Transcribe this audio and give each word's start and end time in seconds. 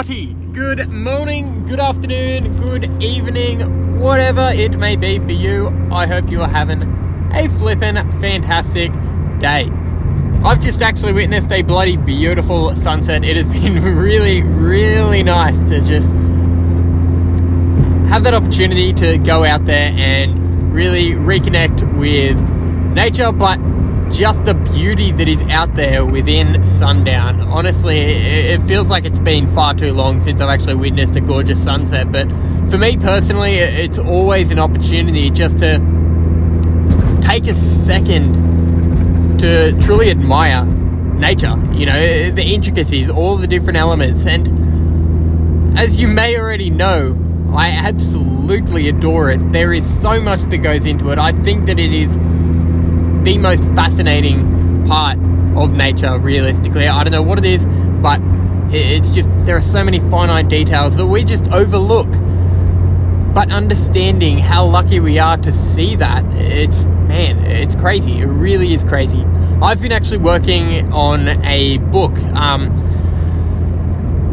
Good 0.00 0.88
morning, 0.90 1.66
good 1.66 1.78
afternoon, 1.78 2.56
good 2.56 3.02
evening, 3.02 4.00
whatever 4.00 4.50
it 4.50 4.78
may 4.78 4.96
be 4.96 5.18
for 5.18 5.30
you. 5.30 5.68
I 5.92 6.06
hope 6.06 6.30
you 6.30 6.40
are 6.40 6.48
having 6.48 6.80
a 7.34 7.50
flippin' 7.58 7.96
fantastic 8.18 8.92
day. 9.40 9.70
I've 10.42 10.62
just 10.62 10.80
actually 10.80 11.12
witnessed 11.12 11.52
a 11.52 11.60
bloody 11.60 11.98
beautiful 11.98 12.74
sunset. 12.76 13.24
It 13.24 13.36
has 13.36 13.46
been 13.46 13.84
really, 13.98 14.40
really 14.40 15.22
nice 15.22 15.62
to 15.68 15.82
just 15.82 16.08
have 18.08 18.24
that 18.24 18.32
opportunity 18.32 18.94
to 18.94 19.18
go 19.18 19.44
out 19.44 19.66
there 19.66 19.92
and 19.94 20.72
really 20.72 21.10
reconnect 21.10 21.98
with 21.98 22.40
nature, 22.94 23.32
but 23.32 23.58
just 24.12 24.44
the 24.44 24.54
beauty 24.54 25.12
that 25.12 25.28
is 25.28 25.40
out 25.42 25.74
there 25.74 26.04
within 26.04 26.64
sundown. 26.66 27.40
Honestly, 27.40 27.98
it, 27.98 28.60
feels 28.62 28.88
like 28.88 29.04
it's 29.04 29.18
been 29.18 29.52
far 29.54 29.74
too 29.74 29.92
long 29.92 30.20
since 30.20 30.40
I've 30.40 30.48
actually 30.48 30.74
witnessed 30.74 31.16
a 31.16 31.20
gorgeous 31.20 31.62
sunset. 31.62 32.10
But 32.10 32.28
for 32.70 32.78
me 32.78 32.96
personally, 32.96 33.54
it's 33.54 33.98
always 33.98 34.50
an 34.50 34.58
opportunity 34.58 35.30
just 35.30 35.58
to 35.58 35.78
take 37.22 37.46
a 37.46 37.54
second 37.54 39.38
to 39.38 39.80
truly 39.80 40.10
admire 40.10 40.64
nature. 40.64 41.56
You 41.72 41.86
know, 41.86 42.30
the 42.30 42.44
intricacies, 42.44 43.08
all 43.10 43.36
the 43.36 43.46
different 43.46 43.78
elements. 43.78 44.26
And 44.26 45.78
as 45.78 46.00
you 46.00 46.08
may 46.08 46.38
already 46.38 46.70
know, 46.70 47.16
I 47.54 47.70
absolutely 47.70 48.88
adore 48.88 49.30
it. 49.30 49.52
There 49.52 49.72
is 49.72 50.00
so 50.00 50.20
much 50.20 50.40
that 50.40 50.58
goes 50.58 50.86
into 50.86 51.10
it. 51.10 51.18
I 51.18 51.32
think 51.32 51.66
that 51.66 51.78
it 51.78 51.92
is 51.92 52.10
the 53.22 53.38
most 53.38 53.62
fascinating 53.74 54.86
part 54.86 55.18
of 55.56 55.72
nature, 55.72 56.18
realistically. 56.18 56.88
I 56.88 57.04
don't 57.04 57.12
know 57.12 57.22
what 57.22 57.38
it 57.38 57.44
is, 57.44 57.66
but 58.00 58.20
it's 58.72 59.12
just 59.12 59.28
there 59.46 59.56
are 59.56 59.62
so 59.62 59.84
many 59.84 60.00
finite 60.10 60.48
details 60.48 60.96
that 60.96 61.06
we 61.06 61.24
just 61.24 61.44
overlook. 61.46 62.08
But 63.34 63.50
understanding 63.50 64.38
how 64.38 64.66
lucky 64.66 65.00
we 65.00 65.18
are 65.18 65.36
to 65.36 65.52
see 65.52 65.96
that, 65.96 66.24
it's 66.34 66.84
man, 66.84 67.38
it's 67.44 67.76
crazy. 67.76 68.20
It 68.20 68.26
really 68.26 68.72
is 68.74 68.82
crazy. 68.84 69.24
I've 69.62 69.80
been 69.80 69.92
actually 69.92 70.18
working 70.18 70.92
on 70.92 71.28
a 71.44 71.78
book. 71.78 72.16
Um, 72.34 72.70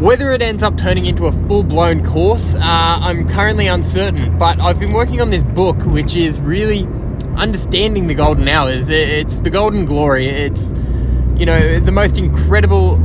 whether 0.00 0.30
it 0.30 0.40
ends 0.42 0.62
up 0.62 0.78
turning 0.78 1.06
into 1.06 1.26
a 1.26 1.32
full 1.46 1.64
blown 1.64 2.04
course, 2.04 2.54
uh, 2.54 2.60
I'm 2.62 3.28
currently 3.28 3.66
uncertain. 3.66 4.38
But 4.38 4.60
I've 4.60 4.78
been 4.78 4.92
working 4.92 5.20
on 5.20 5.30
this 5.30 5.42
book, 5.42 5.80
which 5.82 6.16
is 6.16 6.40
really 6.40 6.86
understanding 7.38 8.08
the 8.08 8.14
golden 8.14 8.48
hours. 8.48 8.88
It's 8.88 9.38
the 9.38 9.50
golden 9.50 9.84
glory. 9.84 10.28
It's, 10.28 10.70
you 11.36 11.46
know, 11.46 11.80
the 11.80 11.92
most 11.92 12.18
incredible 12.18 12.96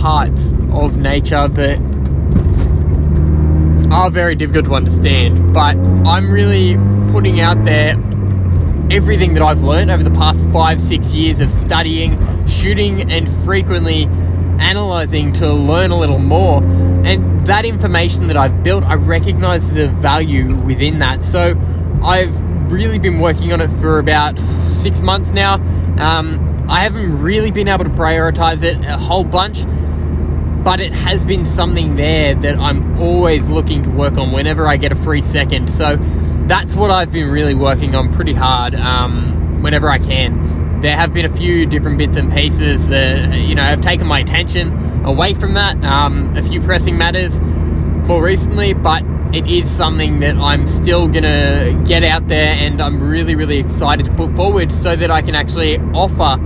parts 0.00 0.52
of 0.72 0.96
nature 0.96 1.48
that 1.48 1.78
are 3.92 4.10
very 4.10 4.36
difficult 4.36 4.66
to 4.66 4.74
understand. 4.74 5.52
But 5.52 5.76
I'm 5.76 6.30
really 6.30 6.76
putting 7.12 7.40
out 7.40 7.64
there 7.64 7.96
everything 8.90 9.34
that 9.34 9.42
I've 9.42 9.62
learned 9.62 9.90
over 9.90 10.02
the 10.02 10.10
past 10.10 10.40
five, 10.52 10.80
six 10.80 11.12
years 11.12 11.40
of 11.40 11.50
studying, 11.50 12.16
shooting, 12.46 13.10
and 13.10 13.28
frequently 13.44 14.04
analyzing 14.60 15.32
to 15.32 15.52
learn 15.52 15.90
a 15.90 15.98
little 15.98 16.18
more. 16.18 16.62
And 16.62 17.46
that 17.46 17.64
information 17.64 18.28
that 18.28 18.36
I've 18.36 18.62
built, 18.62 18.84
I 18.84 18.94
recognize 18.94 19.68
the 19.72 19.88
value 19.88 20.54
within 20.54 21.00
that. 21.00 21.24
So 21.24 21.54
I've 22.02 22.38
really 22.70 22.98
been 22.98 23.20
working 23.20 23.52
on 23.52 23.60
it 23.60 23.70
for 23.80 23.98
about 23.98 24.38
six 24.70 25.02
months 25.02 25.32
now. 25.32 25.54
Um, 25.98 26.66
I 26.68 26.80
haven't 26.80 27.20
really 27.20 27.50
been 27.50 27.68
able 27.68 27.84
to 27.84 27.90
prioritize 27.90 28.62
it 28.62 28.84
a 28.84 28.96
whole 28.96 29.24
bunch, 29.24 29.64
but 30.64 30.80
it 30.80 30.92
has 30.92 31.24
been 31.24 31.44
something 31.44 31.96
there 31.96 32.34
that 32.36 32.58
I'm 32.58 32.98
always 33.00 33.50
looking 33.50 33.82
to 33.82 33.90
work 33.90 34.16
on 34.16 34.32
whenever 34.32 34.66
I 34.66 34.76
get 34.76 34.92
a 34.92 34.94
free 34.94 35.22
second. 35.22 35.68
So 35.70 35.98
that's 36.46 36.74
what 36.74 36.90
I've 36.90 37.12
been 37.12 37.28
really 37.28 37.54
working 37.54 37.94
on 37.94 38.12
pretty 38.12 38.34
hard 38.34 38.74
um, 38.74 39.62
whenever 39.62 39.90
I 39.90 39.98
can. 39.98 40.80
There 40.80 40.96
have 40.96 41.12
been 41.12 41.26
a 41.26 41.36
few 41.36 41.66
different 41.66 41.98
bits 41.98 42.16
and 42.16 42.32
pieces 42.32 42.88
that 42.88 43.38
you 43.38 43.54
know 43.54 43.62
have 43.62 43.82
taken 43.82 44.06
my 44.06 44.20
attention 44.20 45.04
away 45.04 45.34
from 45.34 45.54
that. 45.54 45.76
Um, 45.84 46.36
a 46.36 46.42
few 46.42 46.60
pressing 46.62 46.96
matters 46.96 47.38
more 47.40 48.22
recently, 48.22 48.72
but 48.72 49.02
it 49.32 49.46
is 49.46 49.70
something 49.70 50.18
that 50.20 50.34
I'm 50.36 50.66
still 50.66 51.06
gonna 51.06 51.80
get 51.86 52.02
out 52.02 52.26
there 52.26 52.52
and 52.52 52.82
I'm 52.82 53.00
really, 53.00 53.36
really 53.36 53.58
excited 53.58 54.06
to 54.06 54.12
put 54.12 54.34
forward 54.34 54.72
so 54.72 54.96
that 54.96 55.10
I 55.10 55.22
can 55.22 55.36
actually 55.36 55.78
offer 55.78 56.40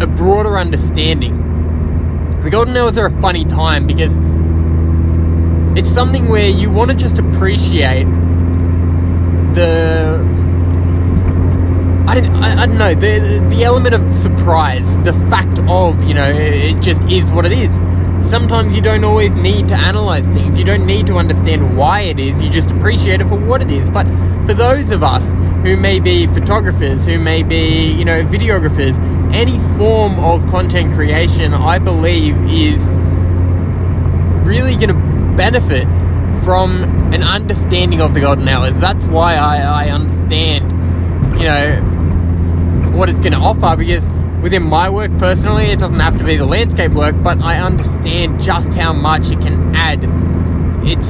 a 0.00 0.06
broader 0.06 0.58
understanding. 0.58 1.42
The 2.42 2.50
Golden 2.50 2.76
Hours 2.76 2.98
are 2.98 3.06
a 3.06 3.20
funny 3.20 3.44
time 3.44 3.86
because 3.86 4.16
it's 5.78 5.88
something 5.88 6.28
where 6.28 6.48
you 6.48 6.70
want 6.70 6.90
to 6.90 6.96
just 6.96 7.18
appreciate 7.18 8.04
the 9.54 10.18
I 12.06 12.14
don't, 12.20 12.34
I, 12.34 12.62
I 12.62 12.66
don't 12.66 12.78
know 12.78 12.94
the 12.94 13.46
the 13.48 13.62
element 13.62 13.94
of 13.94 14.10
surprise, 14.12 14.86
the 15.04 15.12
fact 15.30 15.60
of 15.60 16.02
you 16.02 16.14
know 16.14 16.28
it 16.28 16.80
just 16.80 17.00
is 17.02 17.30
what 17.30 17.46
it 17.46 17.52
is 17.52 17.93
sometimes 18.24 18.74
you 18.74 18.82
don't 18.82 19.04
always 19.04 19.34
need 19.34 19.68
to 19.68 19.74
analyze 19.74 20.26
things. 20.26 20.58
You 20.58 20.64
don't 20.64 20.86
need 20.86 21.06
to 21.06 21.16
understand 21.16 21.76
why 21.76 22.00
it 22.00 22.18
is. 22.18 22.40
You 22.42 22.50
just 22.50 22.70
appreciate 22.70 23.20
it 23.20 23.28
for 23.28 23.36
what 23.36 23.62
it 23.62 23.70
is. 23.70 23.88
But 23.90 24.06
for 24.46 24.54
those 24.54 24.90
of 24.90 25.02
us 25.02 25.26
who 25.64 25.76
may 25.76 26.00
be 26.00 26.26
photographers, 26.26 27.06
who 27.06 27.18
may 27.18 27.42
be, 27.42 27.92
you 27.92 28.04
know, 28.04 28.24
videographers, 28.24 28.98
any 29.32 29.58
form 29.78 30.18
of 30.20 30.46
content 30.50 30.94
creation, 30.94 31.54
I 31.54 31.78
believe, 31.78 32.36
is 32.50 32.84
really 34.46 34.74
going 34.76 34.88
to 34.88 35.36
benefit 35.36 35.84
from 36.44 36.84
an 37.14 37.22
understanding 37.22 38.00
of 38.00 38.14
the 38.14 38.20
golden 38.20 38.48
hours. 38.48 38.78
That's 38.78 39.06
why 39.06 39.36
I, 39.36 39.86
I 39.86 39.90
understand, 39.90 40.70
you 41.38 41.46
know, 41.46 41.80
what 42.96 43.08
it's 43.08 43.18
going 43.18 43.32
to 43.32 43.38
offer 43.38 43.76
because 43.76 44.06
within 44.44 44.62
my 44.62 44.90
work 44.90 45.10
personally, 45.16 45.64
it 45.64 45.78
doesn't 45.78 46.00
have 46.00 46.18
to 46.18 46.22
be 46.22 46.36
the 46.36 46.44
landscape 46.44 46.92
work, 46.92 47.14
but 47.22 47.40
I 47.40 47.60
understand 47.60 48.42
just 48.42 48.74
how 48.74 48.92
much 48.92 49.30
it 49.30 49.40
can 49.40 49.74
add. 49.74 50.00
It's 50.86 51.08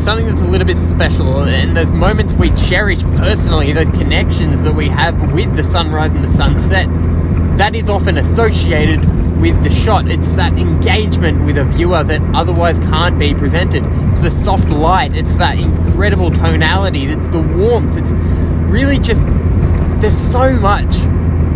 something 0.00 0.26
that's 0.26 0.42
a 0.42 0.46
little 0.46 0.64
bit 0.64 0.76
special, 0.76 1.42
and 1.42 1.76
those 1.76 1.90
moments 1.90 2.34
we 2.34 2.50
cherish 2.52 3.02
personally, 3.16 3.72
those 3.72 3.90
connections 3.90 4.62
that 4.62 4.76
we 4.76 4.88
have 4.90 5.32
with 5.32 5.56
the 5.56 5.64
sunrise 5.64 6.12
and 6.12 6.22
the 6.22 6.28
sunset, 6.28 6.86
that 7.58 7.74
is 7.74 7.90
often 7.90 8.16
associated 8.16 9.00
with 9.40 9.60
the 9.64 9.70
shot. 9.70 10.08
It's 10.08 10.30
that 10.34 10.52
engagement 10.52 11.44
with 11.44 11.58
a 11.58 11.64
viewer 11.64 12.04
that 12.04 12.20
otherwise 12.32 12.78
can't 12.78 13.18
be 13.18 13.34
presented. 13.34 13.82
It's 14.12 14.22
the 14.22 14.44
soft 14.44 14.68
light, 14.68 15.14
it's 15.14 15.34
that 15.34 15.58
incredible 15.58 16.30
tonality, 16.30 17.06
it's 17.06 17.28
the 17.30 17.42
warmth, 17.42 17.96
it's 17.96 18.12
really 18.70 19.00
just 19.00 19.20
there's 20.00 20.16
so 20.30 20.52
much 20.52 20.94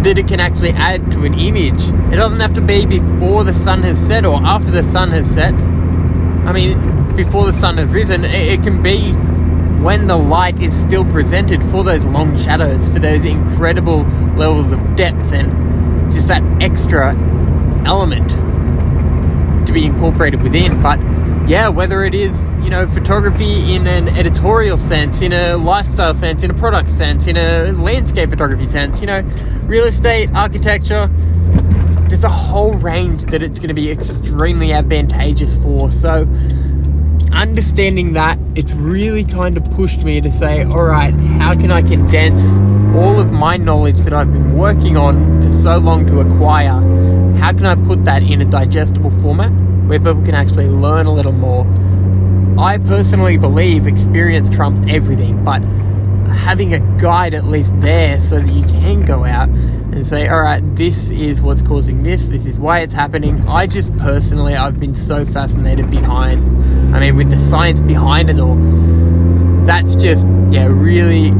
that 0.04 0.18
it 0.18 0.26
can 0.26 0.40
actually 0.40 0.70
add 0.70 1.12
to 1.12 1.24
an 1.24 1.34
image. 1.34 1.82
It 2.12 2.16
doesn't 2.16 2.40
have 2.40 2.54
to 2.54 2.60
be 2.60 2.84
before 2.86 3.44
the 3.44 3.54
sun 3.54 3.82
has 3.82 3.98
set 4.06 4.24
or 4.24 4.40
after 4.42 4.70
the 4.70 4.82
sun 4.82 5.10
has 5.10 5.26
set. 5.30 5.54
I 5.54 6.52
mean, 6.52 7.14
before 7.14 7.46
the 7.46 7.52
sun 7.52 7.78
has 7.78 7.88
risen, 7.88 8.24
it, 8.24 8.62
can 8.62 8.82
be 8.82 9.12
when 9.82 10.06
the 10.06 10.16
light 10.16 10.60
is 10.60 10.76
still 10.80 11.04
presented 11.04 11.62
for 11.64 11.84
those 11.84 12.04
long 12.06 12.36
shadows, 12.36 12.88
for 12.88 12.98
those 12.98 13.24
incredible 13.24 14.02
levels 14.36 14.72
of 14.72 14.96
depth 14.96 15.32
and 15.32 16.12
just 16.12 16.28
that 16.28 16.42
extra 16.60 17.14
element 17.86 18.30
to 19.66 19.72
be 19.72 19.84
incorporated 19.84 20.42
within. 20.42 20.82
But 20.82 20.98
yeah, 21.46 21.68
whether 21.68 22.04
it 22.04 22.14
is, 22.14 22.44
you 22.62 22.70
know, 22.70 22.86
photography 22.86 23.74
in 23.74 23.86
an 23.86 24.08
editorial 24.08 24.78
sense, 24.78 25.22
in 25.22 25.32
a 25.32 25.56
lifestyle 25.56 26.14
sense, 26.14 26.42
in 26.42 26.50
a 26.50 26.54
product 26.54 26.88
sense, 26.88 27.26
in 27.26 27.36
a 27.36 27.72
landscape 27.72 28.30
photography 28.30 28.68
sense, 28.68 29.00
you 29.00 29.06
know, 29.06 29.20
real 29.64 29.84
estate, 29.84 30.30
architecture, 30.34 31.08
there's 32.08 32.24
a 32.24 32.28
whole 32.28 32.74
range 32.74 33.24
that 33.24 33.42
it's 33.42 33.58
going 33.58 33.68
to 33.68 33.74
be 33.74 33.90
extremely 33.90 34.72
advantageous 34.72 35.54
for. 35.62 35.90
So, 35.90 36.28
understanding 37.32 38.12
that, 38.12 38.38
it's 38.54 38.72
really 38.74 39.24
kind 39.24 39.56
of 39.56 39.68
pushed 39.72 40.04
me 40.04 40.20
to 40.20 40.30
say, 40.30 40.62
all 40.62 40.84
right, 40.84 41.14
how 41.40 41.52
can 41.54 41.72
I 41.72 41.82
condense 41.82 42.42
all 42.94 43.18
of 43.18 43.32
my 43.32 43.56
knowledge 43.56 44.02
that 44.02 44.12
I've 44.12 44.32
been 44.32 44.56
working 44.56 44.96
on 44.96 45.42
for 45.42 45.48
so 45.48 45.78
long 45.78 46.06
to 46.06 46.20
acquire? 46.20 46.80
How 47.38 47.52
can 47.52 47.66
I 47.66 47.74
put 47.74 48.04
that 48.04 48.22
in 48.22 48.40
a 48.40 48.44
digestible 48.44 49.10
format? 49.10 49.71
Where 49.92 50.14
people 50.14 50.24
can 50.24 50.34
actually 50.34 50.68
learn 50.68 51.04
a 51.04 51.12
little 51.12 51.32
more. 51.32 51.66
I 52.58 52.78
personally 52.78 53.36
believe 53.36 53.86
experience 53.86 54.48
trumps 54.48 54.80
everything, 54.88 55.44
but 55.44 55.62
having 56.32 56.72
a 56.72 56.80
guide 56.98 57.34
at 57.34 57.44
least 57.44 57.78
there 57.80 58.18
so 58.18 58.38
that 58.40 58.50
you 58.50 58.64
can 58.64 59.04
go 59.04 59.24
out 59.24 59.50
and 59.50 60.06
say, 60.06 60.28
all 60.28 60.40
right, 60.40 60.62
this 60.76 61.10
is 61.10 61.42
what's 61.42 61.60
causing 61.60 62.02
this, 62.02 62.26
this 62.28 62.46
is 62.46 62.58
why 62.58 62.80
it's 62.80 62.94
happening. 62.94 63.46
I 63.46 63.66
just 63.66 63.94
personally, 63.98 64.54
I've 64.54 64.80
been 64.80 64.94
so 64.94 65.26
fascinated 65.26 65.90
behind, 65.90 66.42
I 66.94 67.00
mean, 67.00 67.16
with 67.16 67.28
the 67.28 67.38
science 67.38 67.80
behind 67.80 68.30
it 68.30 68.38
all. 68.38 68.56
That's 69.66 69.94
just, 69.94 70.26
yeah, 70.48 70.66
really 70.68 71.32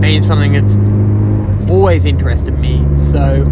been 0.00 0.22
something 0.22 0.52
that's 0.52 0.78
always 1.68 2.04
interested 2.04 2.56
me. 2.56 2.78
So, 3.10 3.44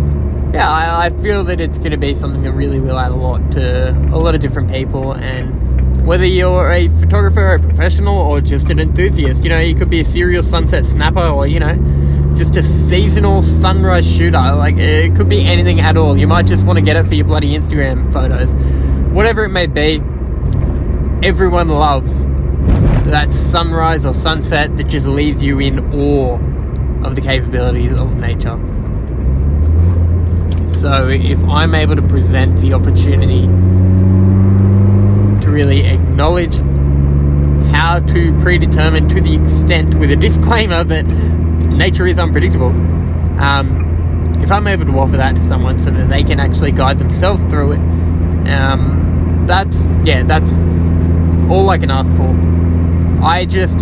yeah, 0.54 0.70
I, 0.70 1.06
I 1.06 1.10
feel 1.10 1.42
that 1.44 1.60
it's 1.60 1.78
going 1.78 1.90
to 1.90 1.96
be 1.96 2.14
something 2.14 2.44
that 2.44 2.52
really 2.52 2.78
will 2.78 2.96
add 2.96 3.10
a 3.10 3.16
lot 3.16 3.50
to 3.52 3.90
a 3.90 4.18
lot 4.18 4.36
of 4.36 4.40
different 4.40 4.70
people. 4.70 5.12
And 5.12 6.06
whether 6.06 6.24
you're 6.24 6.70
a 6.70 6.88
photographer, 7.00 7.54
a 7.54 7.58
professional, 7.58 8.16
or 8.16 8.40
just 8.40 8.70
an 8.70 8.78
enthusiast, 8.78 9.42
you 9.42 9.50
know, 9.50 9.58
you 9.58 9.74
could 9.74 9.90
be 9.90 9.98
a 9.98 10.04
serial 10.04 10.44
sunset 10.44 10.84
snapper, 10.84 11.26
or 11.26 11.48
you 11.48 11.58
know, 11.58 11.74
just 12.36 12.54
a 12.54 12.62
seasonal 12.62 13.42
sunrise 13.42 14.08
shooter. 14.08 14.38
Like 14.38 14.76
it 14.76 15.16
could 15.16 15.28
be 15.28 15.44
anything 15.44 15.80
at 15.80 15.96
all. 15.96 16.16
You 16.16 16.28
might 16.28 16.46
just 16.46 16.64
want 16.64 16.78
to 16.78 16.84
get 16.84 16.94
it 16.94 17.04
for 17.06 17.14
your 17.14 17.26
bloody 17.26 17.58
Instagram 17.58 18.12
photos, 18.12 18.54
whatever 19.12 19.44
it 19.44 19.50
may 19.50 19.66
be. 19.66 20.00
Everyone 21.26 21.66
loves 21.66 22.26
that 23.06 23.32
sunrise 23.32 24.06
or 24.06 24.14
sunset 24.14 24.76
that 24.76 24.84
just 24.84 25.08
leaves 25.08 25.42
you 25.42 25.58
in 25.58 25.80
awe 25.92 26.38
of 27.04 27.16
the 27.16 27.20
capabilities 27.20 27.92
of 27.92 28.14
nature. 28.18 28.56
So 30.80 31.08
if 31.08 31.42
I'm 31.44 31.74
able 31.74 31.96
to 31.96 32.02
present 32.02 32.56
the 32.60 32.74
opportunity 32.74 33.42
to 35.42 35.50
really 35.50 35.86
acknowledge 35.86 36.56
how 37.72 38.00
to 38.00 38.40
predetermine 38.40 39.08
to 39.08 39.20
the 39.20 39.34
extent 39.34 39.94
with 39.94 40.10
a 40.10 40.16
disclaimer 40.16 40.84
that 40.84 41.04
nature 41.04 42.06
is 42.06 42.18
unpredictable. 42.18 42.68
Um, 43.40 43.84
if 44.40 44.52
I'm 44.52 44.66
able 44.66 44.86
to 44.86 44.98
offer 44.98 45.16
that 45.16 45.36
to 45.36 45.44
someone 45.44 45.78
so 45.78 45.90
that 45.90 46.08
they 46.08 46.22
can 46.22 46.38
actually 46.38 46.72
guide 46.72 46.98
themselves 46.98 47.42
through 47.44 47.72
it, 47.72 47.80
um, 48.48 49.44
that's 49.46 49.86
yeah, 50.04 50.22
that's 50.22 50.50
all 51.50 51.70
I 51.70 51.78
can 51.78 51.90
ask 51.90 52.12
for. 52.14 52.28
I 53.24 53.44
just, 53.44 53.78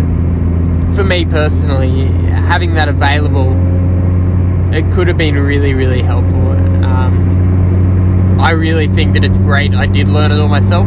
for 0.95 1.03
me 1.03 1.25
personally, 1.25 2.05
having 2.29 2.73
that 2.75 2.87
available, 2.87 3.51
it 4.73 4.91
could 4.93 5.07
have 5.07 5.17
been 5.17 5.35
really, 5.35 5.73
really 5.73 6.01
helpful. 6.01 6.42
I 8.43 8.51
really 8.51 8.89
think 8.89 9.13
that 9.13 9.23
it's 9.23 9.37
great. 9.37 9.73
I 9.73 9.85
did 9.85 10.09
learn 10.09 10.33
it 10.33 10.37
all 10.37 10.49
myself. 10.49 10.85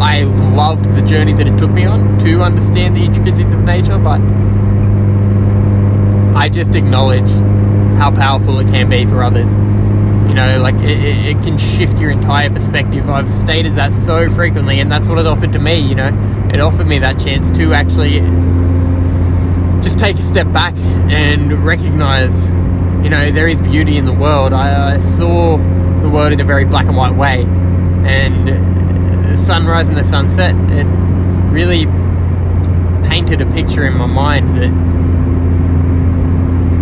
I 0.00 0.24
loved 0.24 0.84
the 0.96 1.02
journey 1.02 1.32
that 1.34 1.46
it 1.46 1.56
took 1.56 1.70
me 1.70 1.84
on 1.84 2.18
to 2.24 2.42
understand 2.42 2.96
the 2.96 3.04
intricacies 3.04 3.54
of 3.54 3.62
nature, 3.62 3.98
but 3.98 4.20
I 6.36 6.48
just 6.48 6.74
acknowledge 6.74 7.30
how 8.00 8.10
powerful 8.10 8.58
it 8.58 8.66
can 8.66 8.88
be 8.88 9.06
for 9.06 9.22
others. 9.22 9.46
You 10.28 10.34
know, 10.34 10.58
like 10.60 10.74
it, 10.74 11.36
it, 11.36 11.42
can 11.44 11.56
shift 11.56 11.98
your 11.98 12.10
entire 12.10 12.50
perspective. 12.50 13.08
I've 13.08 13.30
stated 13.30 13.76
that 13.76 13.92
so 14.04 14.28
frequently, 14.28 14.80
and 14.80 14.90
that's 14.90 15.06
what 15.06 15.18
it 15.18 15.26
offered 15.28 15.52
to 15.52 15.60
me. 15.60 15.78
You 15.78 15.94
know, 15.94 16.48
it 16.52 16.58
offered 16.58 16.88
me 16.88 16.98
that 16.98 17.20
chance 17.20 17.48
to 17.52 17.74
actually 17.74 18.18
just 19.84 20.00
take 20.00 20.18
a 20.18 20.22
step 20.22 20.52
back 20.52 20.74
and 20.76 21.64
recognize, 21.64 22.50
you 23.04 23.08
know, 23.08 23.30
there 23.30 23.46
is 23.46 23.60
beauty 23.60 23.98
in 23.98 24.04
the 24.04 24.12
world. 24.12 24.52
I, 24.52 24.96
I 24.96 24.98
saw 24.98 25.58
the 26.08 26.14
world 26.14 26.32
in 26.32 26.40
a 26.40 26.44
very 26.44 26.64
black 26.64 26.86
and 26.86 26.96
white 26.96 27.14
way, 27.14 27.42
and 28.06 28.48
the 28.48 29.36
sunrise 29.38 29.88
and 29.88 29.96
the 29.96 30.04
sunset, 30.04 30.54
it 30.70 30.86
really 31.52 31.86
painted 33.08 33.40
a 33.40 33.46
picture 33.52 33.86
in 33.86 33.94
my 33.94 34.06
mind 34.06 34.56
that 34.56 34.72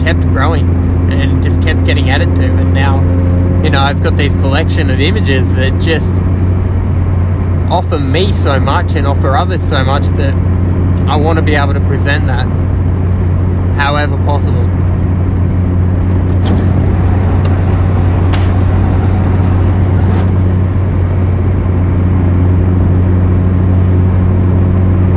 kept 0.04 0.20
growing 0.28 0.68
and 1.10 1.42
just 1.42 1.60
kept 1.62 1.84
getting 1.84 2.10
added 2.10 2.34
to. 2.36 2.44
And 2.44 2.72
now, 2.72 3.00
you 3.64 3.70
know, 3.70 3.80
I've 3.80 4.02
got 4.02 4.16
these 4.16 4.34
collection 4.34 4.90
of 4.90 5.00
images 5.00 5.56
that 5.56 5.80
just 5.82 6.12
offer 7.70 7.98
me 7.98 8.32
so 8.32 8.60
much 8.60 8.94
and 8.94 9.06
offer 9.08 9.36
others 9.36 9.62
so 9.62 9.82
much 9.82 10.06
that 10.20 10.34
I 11.08 11.16
want 11.16 11.38
to 11.38 11.42
be 11.42 11.56
able 11.56 11.74
to 11.74 11.80
present 11.80 12.26
that 12.26 12.46
however 13.76 14.16
possible. 14.18 14.64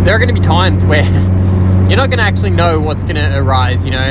There 0.09 0.15
are 0.15 0.25
going 0.25 0.33
to 0.33 0.41
be 0.41 0.47
times 0.47 0.83
where 0.85 1.03
you're 1.87 1.95
not 1.95 2.09
going 2.09 2.17
to 2.17 2.23
actually 2.23 2.49
know 2.49 2.79
what's 2.79 3.03
going 3.03 3.17
to 3.17 3.37
arise. 3.37 3.85
You 3.85 3.91
know, 3.91 4.07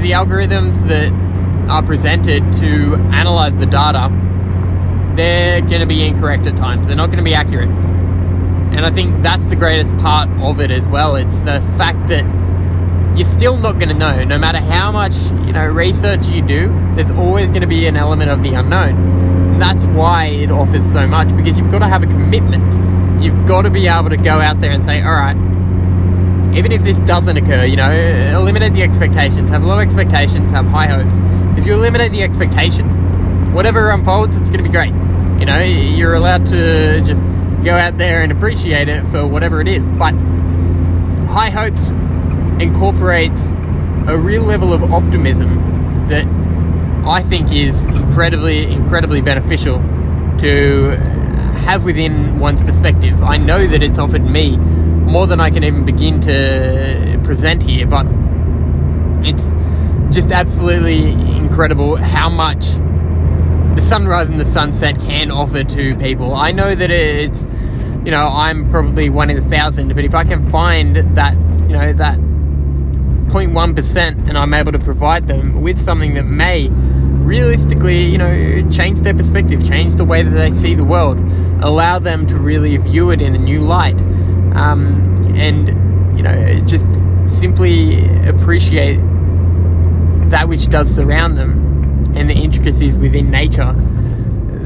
the 0.00 0.12
algorithms 0.12 0.80
that 0.86 1.10
are 1.68 1.82
presented 1.82 2.52
to 2.60 2.94
analyze 3.10 3.58
the 3.58 3.66
data, 3.66 4.10
they're 5.16 5.60
going 5.60 5.80
to 5.80 5.86
be 5.86 6.06
incorrect 6.06 6.46
at 6.46 6.56
times. 6.56 6.86
They're 6.86 6.94
not 6.94 7.06
going 7.06 7.18
to 7.18 7.24
be 7.24 7.34
accurate. 7.34 7.68
And 7.68 8.86
I 8.86 8.92
think 8.92 9.24
that's 9.24 9.42
the 9.46 9.56
greatest 9.56 9.96
part 9.96 10.28
of 10.38 10.60
it 10.60 10.70
as 10.70 10.86
well. 10.86 11.16
It's 11.16 11.40
the 11.40 11.60
fact 11.76 12.06
that 12.06 12.22
you're 13.18 13.26
still 13.26 13.56
not 13.56 13.80
going 13.80 13.88
to 13.88 13.94
know. 13.96 14.22
No 14.22 14.38
matter 14.38 14.58
how 14.58 14.92
much 14.92 15.16
you 15.32 15.52
know 15.52 15.66
research 15.66 16.28
you 16.28 16.42
do, 16.42 16.68
there's 16.94 17.10
always 17.10 17.48
going 17.48 17.62
to 17.62 17.66
be 17.66 17.86
an 17.86 17.96
element 17.96 18.30
of 18.30 18.44
the 18.44 18.54
unknown. 18.54 18.94
And 19.54 19.60
that's 19.60 19.84
why 19.86 20.26
it 20.26 20.52
offers 20.52 20.84
so 20.92 21.08
much 21.08 21.34
because 21.36 21.58
you've 21.58 21.72
got 21.72 21.80
to 21.80 21.88
have 21.88 22.04
a 22.04 22.06
commitment. 22.06 22.79
You've 23.20 23.46
got 23.46 23.62
to 23.62 23.70
be 23.70 23.86
able 23.86 24.10
to 24.10 24.16
go 24.16 24.40
out 24.40 24.60
there 24.60 24.72
and 24.72 24.84
say, 24.84 25.02
all 25.02 25.12
right, 25.12 25.36
even 26.56 26.72
if 26.72 26.82
this 26.82 26.98
doesn't 27.00 27.36
occur, 27.36 27.64
you 27.64 27.76
know, 27.76 27.90
eliminate 27.90 28.72
the 28.72 28.82
expectations, 28.82 29.50
have 29.50 29.62
low 29.62 29.78
expectations, 29.78 30.50
have 30.50 30.66
high 30.66 30.86
hopes. 30.86 31.14
If 31.58 31.66
you 31.66 31.74
eliminate 31.74 32.12
the 32.12 32.22
expectations, 32.22 32.92
whatever 33.54 33.90
unfolds, 33.90 34.36
it's 34.36 34.48
going 34.48 34.64
to 34.64 34.68
be 34.68 34.70
great. 34.70 34.92
You 35.38 35.46
know, 35.46 35.60
you're 35.60 36.14
allowed 36.14 36.46
to 36.48 37.00
just 37.02 37.22
go 37.62 37.76
out 37.76 37.98
there 37.98 38.22
and 38.22 38.32
appreciate 38.32 38.88
it 38.88 39.06
for 39.08 39.26
whatever 39.26 39.60
it 39.60 39.68
is. 39.68 39.82
But 39.82 40.14
high 41.28 41.50
hopes 41.50 41.90
incorporates 42.60 43.44
a 44.06 44.16
real 44.18 44.42
level 44.42 44.72
of 44.72 44.92
optimism 44.92 46.06
that 46.08 46.26
I 47.06 47.22
think 47.22 47.52
is 47.52 47.84
incredibly, 47.84 48.70
incredibly 48.70 49.20
beneficial 49.20 49.78
to 50.38 51.19
have 51.60 51.84
within 51.84 52.38
one's 52.38 52.62
perspective. 52.62 53.22
I 53.22 53.36
know 53.36 53.66
that 53.66 53.82
it's 53.82 53.98
offered 53.98 54.24
me 54.24 54.56
more 54.56 55.26
than 55.26 55.40
I 55.40 55.50
can 55.50 55.64
even 55.64 55.84
begin 55.84 56.20
to 56.22 57.20
present 57.24 57.62
here, 57.62 57.86
but 57.86 58.06
it's 59.26 59.44
just 60.14 60.32
absolutely 60.32 61.12
incredible 61.36 61.96
how 61.96 62.28
much 62.28 62.66
the 63.76 63.82
sunrise 63.82 64.28
and 64.28 64.38
the 64.38 64.46
sunset 64.46 65.00
can 65.00 65.30
offer 65.30 65.62
to 65.62 65.96
people. 65.96 66.34
I 66.34 66.52
know 66.52 66.74
that 66.74 66.90
it's, 66.90 67.46
you 68.04 68.10
know, 68.10 68.26
I'm 68.26 68.70
probably 68.70 69.10
one 69.10 69.30
in 69.30 69.38
a 69.38 69.48
thousand, 69.48 69.94
but 69.94 70.04
if 70.04 70.14
I 70.14 70.24
can 70.24 70.50
find 70.50 70.96
that, 70.96 71.34
you 71.68 71.76
know, 71.76 71.92
that 71.92 72.18
0.1% 72.18 74.28
and 74.28 74.36
I'm 74.36 74.54
able 74.54 74.72
to 74.72 74.78
provide 74.78 75.28
them 75.28 75.62
with 75.62 75.80
something 75.80 76.14
that 76.14 76.24
may 76.24 76.68
realistically, 77.30 78.06
you 78.06 78.18
know, 78.18 78.68
change 78.72 79.02
their 79.02 79.14
perspective, 79.14 79.64
change 79.64 79.94
the 79.94 80.04
way 80.04 80.20
that 80.20 80.30
they 80.30 80.50
see 80.58 80.74
the 80.74 80.82
world, 80.82 81.16
allow 81.62 82.00
them 82.00 82.26
to 82.26 82.34
really 82.34 82.76
view 82.76 83.10
it 83.10 83.22
in 83.22 83.36
a 83.36 83.38
new 83.38 83.60
light 83.60 84.00
um, 84.54 84.82
and 85.36 85.68
you 86.16 86.24
know 86.24 86.60
just 86.66 86.86
simply 87.38 88.04
appreciate 88.26 88.98
that 90.28 90.48
which 90.48 90.66
does 90.66 90.92
surround 90.92 91.36
them 91.36 91.52
and 92.16 92.28
the 92.28 92.34
intricacies 92.34 92.98
within 92.98 93.30
nature. 93.30 93.72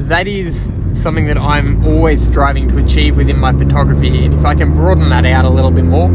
That 0.09 0.27
is 0.27 0.71
something 1.03 1.27
that 1.27 1.37
I'm 1.37 1.85
always 1.85 2.25
striving 2.25 2.67
to 2.69 2.83
achieve 2.83 3.15
within 3.15 3.39
my 3.39 3.53
photography, 3.53 4.25
and 4.25 4.33
if 4.33 4.43
I 4.43 4.55
can 4.55 4.73
broaden 4.73 5.09
that 5.09 5.25
out 5.25 5.45
a 5.45 5.49
little 5.49 5.71
bit 5.71 5.85
more, 5.85 6.09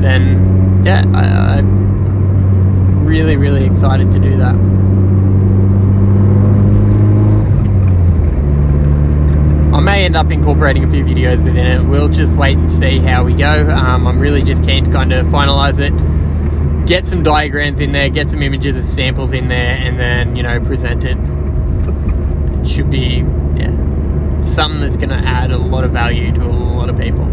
then 0.00 0.84
yeah, 0.84 1.04
I, 1.14 1.58
I'm 1.58 3.06
really, 3.06 3.36
really 3.36 3.64
excited 3.64 4.10
to 4.10 4.18
do 4.18 4.36
that. 4.38 4.56
End 10.02 10.16
up 10.16 10.30
incorporating 10.30 10.84
a 10.84 10.90
few 10.90 11.04
videos 11.04 11.42
within 11.44 11.66
it. 11.66 11.82
We'll 11.82 12.08
just 12.08 12.32
wait 12.34 12.56
and 12.56 12.70
see 12.70 12.98
how 12.98 13.24
we 13.24 13.34
go. 13.34 13.68
Um, 13.68 14.06
I'm 14.06 14.18
really 14.18 14.42
just 14.42 14.64
keen 14.64 14.84
to 14.84 14.90
kind 14.90 15.12
of 15.12 15.26
finalize 15.26 15.78
it, 15.78 16.86
get 16.86 17.06
some 17.06 17.22
diagrams 17.22 17.80
in 17.80 17.92
there, 17.92 18.08
get 18.08 18.28
some 18.30 18.42
images 18.42 18.76
of 18.76 18.84
samples 18.84 19.32
in 19.32 19.48
there, 19.48 19.76
and 19.76 19.98
then, 19.98 20.34
you 20.34 20.42
know, 20.42 20.60
present 20.60 21.04
it. 21.04 21.16
It 22.60 22.68
should 22.68 22.90
be, 22.90 23.24
yeah, 23.56 23.70
something 24.54 24.80
that's 24.80 24.96
going 24.96 25.10
to 25.10 25.14
add 25.14 25.52
a 25.52 25.58
lot 25.58 25.84
of 25.84 25.92
value 25.92 26.32
to 26.32 26.42
a 26.42 26.46
lot 26.46 26.88
of 26.88 26.98
people. 26.98 27.24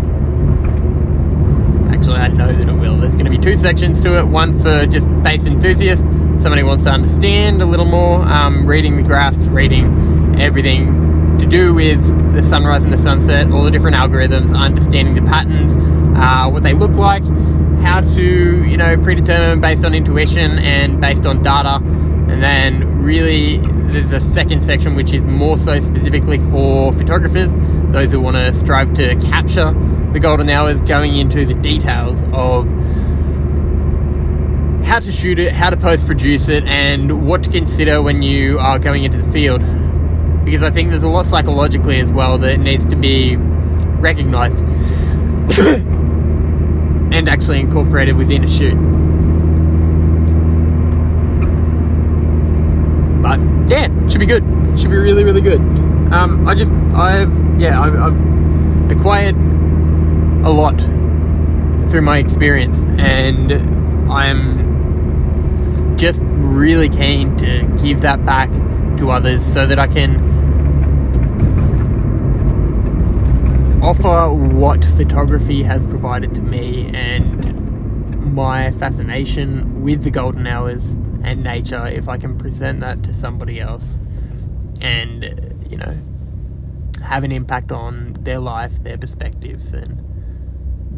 Actually, 1.92 2.18
I 2.18 2.28
know 2.28 2.54
that 2.54 2.68
it 2.68 2.74
will. 2.74 2.98
There's 2.98 3.16
going 3.16 3.26
to 3.26 3.32
be 3.32 3.38
two 3.38 3.58
sections 3.58 4.02
to 4.02 4.18
it 4.18 4.28
one 4.28 4.60
for 4.62 4.86
just 4.86 5.08
base 5.24 5.46
enthusiasts, 5.46 6.04
somebody 6.42 6.64
wants 6.64 6.84
to 6.84 6.92
understand 6.92 7.62
a 7.62 7.66
little 7.66 7.86
more, 7.86 8.22
um, 8.22 8.68
reading 8.68 8.96
the 8.96 9.04
graphs, 9.04 9.38
reading 9.48 10.40
everything 10.40 11.09
to 11.40 11.46
do 11.46 11.74
with 11.74 12.02
the 12.36 12.44
sunrise 12.44 12.84
and 12.84 12.92
the 12.92 12.98
sunset, 12.98 13.50
all 13.52 13.64
the 13.64 13.72
different 13.72 13.96
algorithms, 13.96 14.56
understanding 14.56 15.16
the 15.16 15.22
patterns, 15.22 15.76
uh, 16.18 16.50
what 16.50 16.64
they 16.64 16.74
look 16.74 16.92
like, 16.92 17.24
how 17.82 18.02
to, 18.02 18.64
you 18.66 18.78
know, 18.78 18.98
predetermine 18.98 19.62
based 19.62 19.86
on 19.86 19.94
intuition 19.94 20.60
and 20.60 21.00
based 21.00 21.26
on 21.26 21.42
data. 21.42 21.76
And 22.30 22.44
then 22.44 23.02
really, 23.02 23.58
there's 23.92 24.12
a 24.12 24.20
second 24.20 24.64
section 24.64 24.96
which 24.96 25.14
is 25.14 25.24
more 25.24 25.58
so 25.58 25.80
specifically 25.80 26.38
for 26.52 26.92
photographers, 26.94 27.52
those 27.92 28.12
who 28.12 28.20
want 28.20 28.36
to 28.36 28.54
strive 28.54 28.94
to 28.96 29.16
capture 29.18 29.72
the 30.12 30.20
golden 30.20 30.50
hours, 30.50 30.82
going 30.82 31.16
into 31.16 31.46
the 31.46 31.54
details 31.54 32.22
of 32.34 32.68
how 34.86 35.00
to 35.00 35.12
shoot 35.12 35.40
it, 35.40 35.54
how 35.54 35.70
to 35.70 35.78
post 35.78 36.06
produce 36.06 36.50
it, 36.50 36.64
and 36.66 37.28
what 37.28 37.44
to 37.44 37.50
consider 37.50 38.02
when 38.02 38.22
you 38.22 38.60
are 38.60 38.80
going 38.80 39.04
into 39.04 39.18
the 39.18 39.32
field. 39.32 39.64
Because 40.44 40.64
I 40.64 40.72
think 40.72 40.90
there's 40.90 41.04
a 41.04 41.10
lot 41.10 41.26
psychologically 41.26 42.00
as 42.00 42.12
well 42.12 42.38
that 42.40 42.60
needs 42.60 42.86
to 42.86 42.96
be 42.96 43.36
recognized 43.36 44.64
and 45.60 47.28
actually 47.28 47.60
incorporated 47.60 48.16
within 48.16 48.44
a 48.44 48.48
shoot. 48.48 48.76
But 53.22 53.40
yeah, 53.70 54.08
should 54.08 54.20
be 54.20 54.26
good. 54.26 54.44
Should 54.80 54.92
be 54.92 54.98
really, 54.98 55.24
really 55.24 55.42
good. 55.42 55.60
Um, 56.12 56.48
I 56.48 56.56
just, 56.56 56.72
I've, 56.96 57.60
yeah, 57.60 57.80
I've, 57.80 57.96
I've 57.96 58.92
acquired 58.92 59.36
a 60.46 60.50
lot 60.50 60.80
through 61.90 62.02
my 62.02 62.18
experience, 62.18 62.78
and 62.98 63.52
I'm 64.12 64.70
just 65.98 66.22
really 66.24 66.90
keen 66.90 67.36
to 67.38 67.78
give 67.82 68.02
that 68.02 68.26
back 68.26 68.50
to 69.00 69.10
others 69.10 69.44
so 69.44 69.66
that 69.66 69.80
I 69.80 69.88
can 69.88 70.18
offer 73.84 74.32
what 74.34 74.84
photography 74.86 75.64
has 75.64 75.86
provided 75.86 76.36
to 76.36 76.42
me 76.42 76.92
and 76.94 78.34
my 78.34 78.72
fascination 78.72 79.84
with 79.84 80.04
the 80.04 80.12
golden 80.12 80.46
hours 80.46 80.92
and 81.24 81.44
nature 81.44 81.88
if 81.88 82.08
I 82.08 82.18
can 82.18 82.38
present 82.38 82.82
that 82.82 83.04
to 83.04 83.14
somebody 83.14 83.60
else 83.60 84.00
and 84.82 85.24
you 85.70 85.78
know 85.78 85.98
have 87.02 87.24
an 87.24 87.32
impact 87.32 87.72
on 87.72 88.14
their 88.20 88.40
life, 88.40 88.84
their 88.84 88.98
perspective, 88.98 89.72
then 89.72 90.06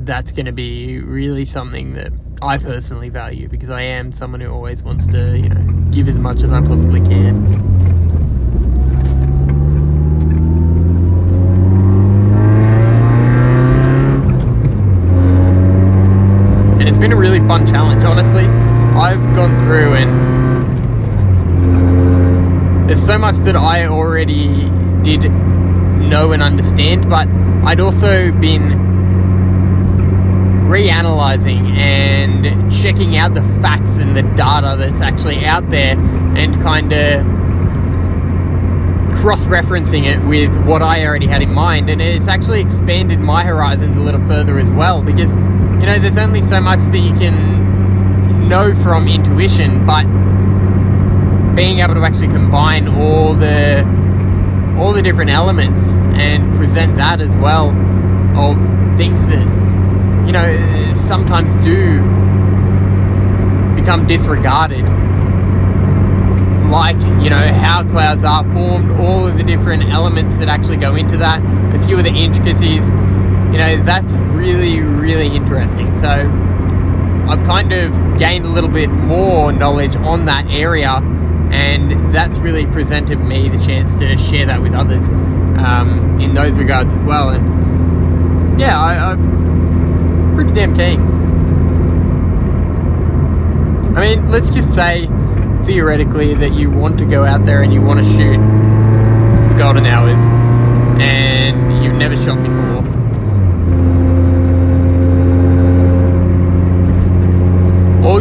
that's 0.03 0.31
going 0.31 0.45
to 0.45 0.51
be 0.51 0.99
really 0.99 1.45
something 1.45 1.93
that 1.93 2.11
I 2.41 2.57
personally 2.57 3.09
value 3.09 3.47
because 3.47 3.69
I 3.69 3.83
am 3.83 4.11
someone 4.11 4.41
who 4.41 4.51
always 4.51 4.83
wants 4.83 5.07
to, 5.07 5.37
you 5.37 5.47
know, 5.47 5.61
give 5.91 6.09
as 6.09 6.19
much 6.19 6.43
as 6.43 6.51
I 6.51 6.59
possibly 6.61 6.99
can. 7.01 7.45
And 16.79 16.89
it's 16.89 16.97
been 16.97 17.13
a 17.13 17.15
fun 17.47 17.65
challenge, 17.67 18.03
honestly. 18.03 18.45
I've 18.45 19.23
gone 19.35 19.57
through 19.61 19.93
and 19.93 20.09
there's 22.89 23.05
so 23.05 23.17
much 23.17 23.37
that 23.37 23.55
I 23.55 23.85
already 23.85 24.69
did 25.01 25.31
know 25.31 26.31
and 26.33 26.43
understand, 26.43 27.09
but 27.09 27.27
I'd 27.65 27.79
also 27.79 28.31
been 28.33 28.91
reanalyzing 30.67 31.77
and 31.77 32.71
checking 32.71 33.17
out 33.17 33.33
the 33.33 33.43
facts 33.61 33.97
and 33.97 34.15
the 34.15 34.23
data 34.23 34.75
that's 34.77 35.01
actually 35.01 35.45
out 35.45 35.69
there 35.69 35.97
and 35.99 36.61
kind 36.61 36.93
of 36.93 37.25
cross 39.17 39.45
referencing 39.45 40.05
it 40.05 40.19
with 40.25 40.55
what 40.65 40.81
I 40.81 41.05
already 41.05 41.27
had 41.27 41.41
in 41.41 41.53
mind. 41.53 41.89
And 41.89 42.01
it's 42.01 42.27
actually 42.27 42.61
expanded 42.61 43.19
my 43.19 43.43
horizons 43.43 43.95
a 43.97 43.99
little 43.99 44.25
further 44.27 44.57
as 44.57 44.71
well 44.71 45.03
because, 45.03 45.33
you 45.81 45.87
know, 45.87 45.97
there's 45.97 46.17
only 46.17 46.43
so 46.43 46.61
much 46.61 46.79
that 46.79 46.99
you 46.99 47.11
can 47.17 48.47
know 48.47 48.75
from 48.83 49.07
intuition, 49.07 49.83
but 49.87 50.03
being 51.55 51.79
able 51.79 51.95
to 51.95 52.03
actually 52.03 52.27
combine 52.27 52.87
all 52.87 53.33
the 53.33 53.81
all 54.77 54.93
the 54.93 55.01
different 55.01 55.31
elements 55.31 55.83
and 56.13 56.55
present 56.55 56.95
that 56.97 57.19
as 57.19 57.35
well 57.37 57.69
of 58.37 58.57
things 58.95 59.19
that 59.27 59.45
you 60.27 60.31
know 60.31 60.93
sometimes 60.93 61.51
do 61.63 61.97
become 63.75 64.05
disregarded. 64.05 64.85
Like 66.69 67.01
you 67.23 67.31
know 67.31 67.53
how 67.53 67.83
clouds 67.85 68.23
are 68.23 68.43
formed 68.53 68.91
all 69.01 69.25
of 69.25 69.35
the 69.35 69.43
different 69.43 69.85
elements 69.85 70.37
that 70.37 70.47
actually 70.47 70.77
go 70.77 70.93
into 70.93 71.17
that. 71.17 71.41
A 71.73 71.83
few 71.87 71.97
of 71.97 72.03
the 72.03 72.11
intricacies 72.11 72.87
you 73.51 73.57
know 73.57 73.83
that's 73.83 74.13
really 74.33 74.79
really 74.79 75.27
interesting 75.27 75.93
so 75.99 76.09
I've 77.29 77.43
kind 77.45 77.71
of 77.71 78.19
gained 78.19 78.45
a 78.45 78.49
little 78.49 78.69
bit 78.69 78.89
more 78.89 79.51
knowledge 79.51 79.95
on 79.95 80.25
that 80.25 80.47
area 80.47 81.01
and 81.51 82.13
that's 82.13 82.37
really 82.37 82.65
presented 82.65 83.19
me 83.19 83.49
the 83.49 83.59
chance 83.59 83.93
to 83.99 84.17
share 84.17 84.45
that 84.45 84.61
with 84.61 84.73
others 84.73 85.07
um, 85.59 86.19
in 86.19 86.33
those 86.33 86.57
regards 86.57 86.91
as 86.93 87.01
well. 87.03 87.29
And 87.29 88.59
yeah, 88.59 88.79
I, 88.79 89.11
I'm 89.11 90.33
pretty 90.33 90.53
damn 90.53 90.73
keen. 90.75 91.01
I 93.97 93.99
mean, 93.99 94.31
let's 94.31 94.49
just 94.49 94.73
say 94.73 95.07
theoretically 95.63 96.33
that 96.35 96.53
you 96.53 96.71
want 96.71 96.97
to 96.99 97.05
go 97.05 97.25
out 97.25 97.45
there 97.45 97.61
and 97.61 97.73
you 97.73 97.81
want 97.81 97.99
to 97.99 98.05
shoot 98.05 98.37
golden 99.57 99.85
hours 99.85 100.19
and 101.01 101.83
you've 101.83 101.95
never 101.95 102.15
shot 102.15 102.41
before. 102.41 102.90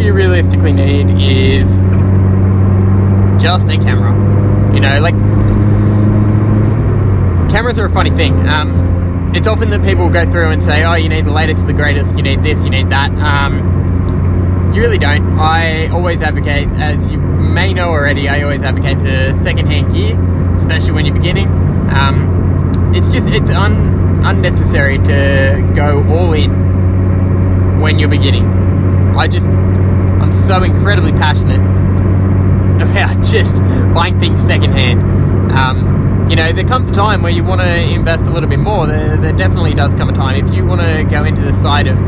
All 0.01 0.07
you 0.07 0.15
realistically 0.15 0.73
need 0.73 1.11
is 1.11 1.69
just 3.39 3.69
a 3.69 3.77
camera. 3.77 4.15
You 4.73 4.81
know, 4.81 4.99
like 4.99 5.13
cameras 7.51 7.79
are 7.79 7.85
a 7.85 7.91
funny 7.91 8.09
thing. 8.09 8.33
Um, 8.49 9.35
it's 9.35 9.47
often 9.47 9.69
that 9.69 9.83
people 9.83 10.09
go 10.09 10.25
through 10.25 10.53
and 10.53 10.65
say, 10.65 10.85
"Oh, 10.85 10.95
you 10.95 11.11
need 11.11 11.27
the 11.27 11.33
latest, 11.33 11.67
the 11.67 11.75
greatest. 11.75 12.17
You 12.17 12.23
need 12.23 12.43
this, 12.43 12.65
you 12.65 12.71
need 12.71 12.89
that." 12.89 13.11
Um, 13.11 14.73
you 14.75 14.81
really 14.81 14.97
don't. 14.97 15.39
I 15.39 15.89
always 15.89 16.23
advocate, 16.23 16.69
as 16.79 17.11
you 17.11 17.19
may 17.19 17.75
know 17.75 17.91
already, 17.91 18.27
I 18.27 18.41
always 18.41 18.63
advocate 18.63 18.97
for 19.01 19.35
second-hand 19.45 19.93
gear, 19.93 20.19
especially 20.57 20.93
when 20.93 21.05
you're 21.05 21.15
beginning. 21.15 21.49
Um, 21.91 22.93
it's 22.95 23.13
just 23.13 23.29
it's 23.29 23.51
un- 23.51 24.23
unnecessary 24.25 24.97
to 24.97 25.73
go 25.75 26.03
all 26.09 26.33
in 26.33 27.81
when 27.83 27.99
you're 27.99 28.09
beginning. 28.09 28.47
I 29.15 29.29
just 29.29 29.47
I'm 30.31 30.37
so 30.37 30.63
incredibly 30.63 31.11
passionate 31.11 31.59
about 32.81 33.21
just 33.25 33.61
buying 33.93 34.21
things 34.21 34.41
secondhand. 34.43 35.03
Um, 35.51 36.31
you 36.31 36.37
know, 36.37 36.53
there 36.53 36.63
comes 36.63 36.89
a 36.89 36.93
time 36.93 37.23
where 37.23 37.33
you 37.33 37.43
want 37.43 37.61
to 37.63 37.69
invest 37.69 38.27
a 38.27 38.31
little 38.31 38.49
bit 38.49 38.61
more. 38.61 38.87
There, 38.87 39.17
there 39.17 39.33
definitely 39.33 39.75
does 39.75 39.93
come 39.97 40.09
a 40.09 40.13
time. 40.13 40.47
If 40.47 40.55
you 40.55 40.65
want 40.65 40.83
to 40.83 41.03
go 41.03 41.25
into 41.25 41.43
the 41.43 41.53
side 41.55 41.89
of, 41.89 41.99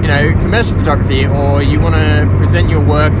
you 0.00 0.08
know, 0.08 0.32
commercial 0.40 0.78
photography 0.78 1.26
or 1.26 1.62
you 1.62 1.78
want 1.78 1.96
to 1.96 2.34
present 2.38 2.70
your 2.70 2.82
work 2.82 3.12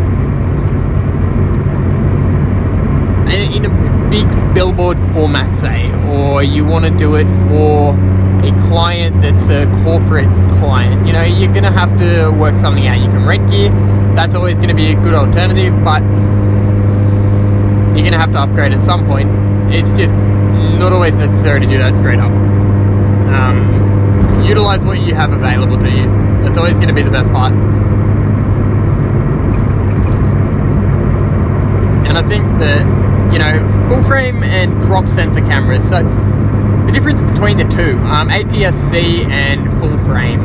in 3.28 3.66
a 3.66 4.08
big 4.08 4.26
billboard 4.54 4.98
format, 5.12 5.58
say, 5.58 5.92
or 6.06 6.42
you 6.42 6.64
want 6.64 6.86
to 6.86 6.90
do 6.92 7.16
it 7.16 7.26
for 7.46 7.92
a 8.42 8.68
client 8.68 9.20
that's 9.20 9.50
a 9.50 9.66
corporate 9.84 10.30
client, 10.58 11.06
you 11.06 11.12
know, 11.12 11.22
you're 11.22 11.52
going 11.52 11.64
to 11.64 11.70
have 11.70 11.94
to 11.98 12.30
work 12.30 12.54
something 12.56 12.86
out. 12.86 12.98
You 12.98 13.10
can 13.10 13.26
rent 13.26 13.50
gear, 13.50 13.70
that's 14.16 14.34
always 14.34 14.56
going 14.56 14.70
to 14.70 14.74
be 14.74 14.92
a 14.92 14.94
good 14.94 15.12
alternative, 15.12 15.74
but 15.84 16.00
you're 17.92 18.02
going 18.02 18.12
to 18.12 18.18
have 18.18 18.32
to 18.32 18.38
upgrade 18.38 18.72
at 18.72 18.82
some 18.82 19.06
point. 19.06 19.28
It's 19.70 19.92
just 19.92 20.14
not 20.14 20.90
always 20.90 21.16
necessary 21.16 21.60
to 21.60 21.66
do 21.66 21.76
that 21.76 21.98
straight 21.98 22.18
up. 22.18 22.30
Um, 22.30 24.42
utilize 24.42 24.86
what 24.86 25.00
you 25.00 25.14
have 25.14 25.34
available 25.34 25.78
to 25.78 25.90
you. 25.90 26.06
That's 26.40 26.56
always 26.56 26.74
going 26.74 26.88
to 26.88 26.94
be 26.94 27.02
the 27.02 27.10
best 27.10 27.30
part. 27.30 27.52
And 32.08 32.16
I 32.16 32.22
think 32.26 32.44
that, 32.58 32.86
you 33.34 33.38
know, 33.38 33.88
full 33.88 34.02
frame 34.02 34.42
and 34.42 34.80
crop 34.80 35.08
sensor 35.08 35.40
cameras. 35.40 35.86
So, 35.90 36.02
the 36.86 36.92
difference 36.92 37.20
between 37.20 37.58
the 37.58 37.64
two 37.64 37.98
um, 37.98 38.30
APS-C 38.30 39.24
and 39.24 39.68
full 39.78 39.98
frame. 40.06 40.40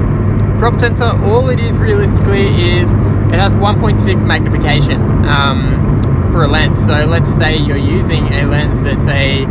Crop 0.60 0.76
sensor, 0.76 1.12
all 1.24 1.50
it 1.50 1.62
is 1.62 1.78
realistically 1.78 2.48
is 2.48 2.92
it 3.34 3.40
has 3.40 3.54
1.6 3.54 4.26
magnification. 4.26 5.02
Um, 5.26 5.92
for 6.32 6.44
a 6.44 6.48
lens. 6.48 6.78
So 6.80 7.06
let's 7.06 7.30
say 7.36 7.58
you're 7.58 7.78
using 7.78 8.28
a 8.28 8.46
lens 8.46 8.82
that's 8.84 9.06
a 9.08 9.46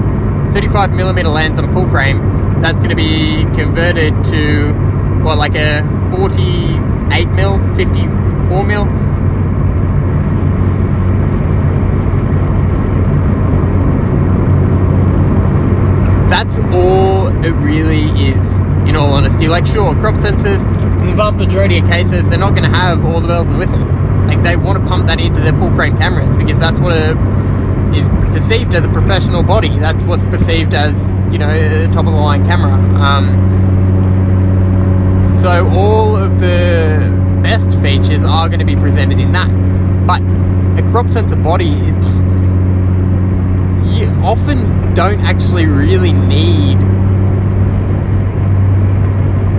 35 0.53 0.93
millimeter 0.93 1.29
lens 1.29 1.59
on 1.59 1.69
a 1.69 1.73
full 1.73 1.89
frame. 1.89 2.19
That's 2.61 2.79
going 2.79 2.91
to 2.91 2.97
be 2.97 3.45
converted 3.55 4.13
to 4.27 4.73
what, 5.23 5.37
like 5.39 5.55
a 5.55 5.83
48 6.17 7.27
mil, 7.27 7.59
54 7.77 8.65
mil. 8.65 8.85
That's 16.29 16.59
all 16.75 17.29
it 17.45 17.51
really 17.51 18.07
is, 18.29 18.51
in 18.89 18.97
all 18.97 19.13
honesty. 19.13 19.49
Like, 19.49 19.67
sure, 19.67 19.95
crop 19.97 20.15
sensors, 20.15 20.61
the 21.11 21.17
vast 21.17 21.37
majority 21.37 21.79
of 21.79 21.87
cases, 21.87 22.29
they're 22.29 22.39
not 22.39 22.51
going 22.51 22.63
to 22.63 22.71
have 22.71 23.05
all 23.05 23.21
the 23.21 23.29
bells 23.29 23.49
and 23.49 23.59
whistles. 23.59 23.91
Like 24.27 24.43
they 24.43 24.57
want 24.57 24.83
to 24.83 24.89
pump 24.89 25.07
that 25.09 25.21
into 25.21 25.41
their 25.41 25.53
full 25.53 25.71
frame 25.75 25.97
cameras 25.97 26.37
because 26.37 26.59
that's 26.59 26.79
what 26.79 26.93
a, 26.93 27.19
is 27.95 28.09
perceived 28.33 28.75
as 28.75 28.85
a 28.85 28.89
professional 28.89 29.43
body. 29.43 29.77
That's 29.79 30.05
what's 30.05 30.25
perceived 30.25 30.73
as 30.73 30.95
you 31.33 31.39
know 31.39 31.51
a 31.51 31.87
top 31.89 32.07
of 32.07 32.13
the 32.13 32.21
line 32.21 32.45
camera. 32.47 32.73
Um, 32.73 33.49
so 35.41 35.69
all 35.69 36.17
of 36.17 36.39
the 36.39 37.11
best 37.43 37.73
features 37.81 38.23
are 38.23 38.49
going 38.49 38.61
to 38.61 38.65
be 38.65 38.77
presented 38.77 39.19
in 39.19 39.33
that. 39.33 39.51
But 40.07 40.23
a 40.79 40.89
crop 40.91 41.09
sensor 41.09 41.37
body, 41.37 41.71
you 43.97 44.07
often 44.23 44.95
don't 44.95 45.21
actually 45.21 45.67
really 45.67 46.13
need 46.13 46.79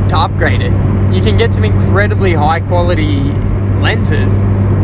to 0.09 0.17
upgrade 0.17 0.61
it. 0.61 0.90
You 1.13 1.21
can 1.21 1.37
get 1.37 1.53
some 1.53 1.65
incredibly 1.65 2.33
high 2.33 2.61
quality 2.61 3.19
lenses 3.81 4.33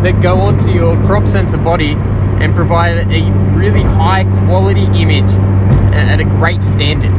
that 0.03 0.21
go 0.21 0.41
onto 0.41 0.69
your 0.71 0.95
crop 1.05 1.25
sensor 1.27 1.57
body 1.57 1.93
and 1.93 2.53
provide 2.53 2.97
a 2.97 3.31
really 3.55 3.81
high 3.81 4.25
quality 4.45 4.85
image 5.01 5.31
at 5.93 6.19
a 6.19 6.25
great 6.25 6.61
standard. 6.61 7.13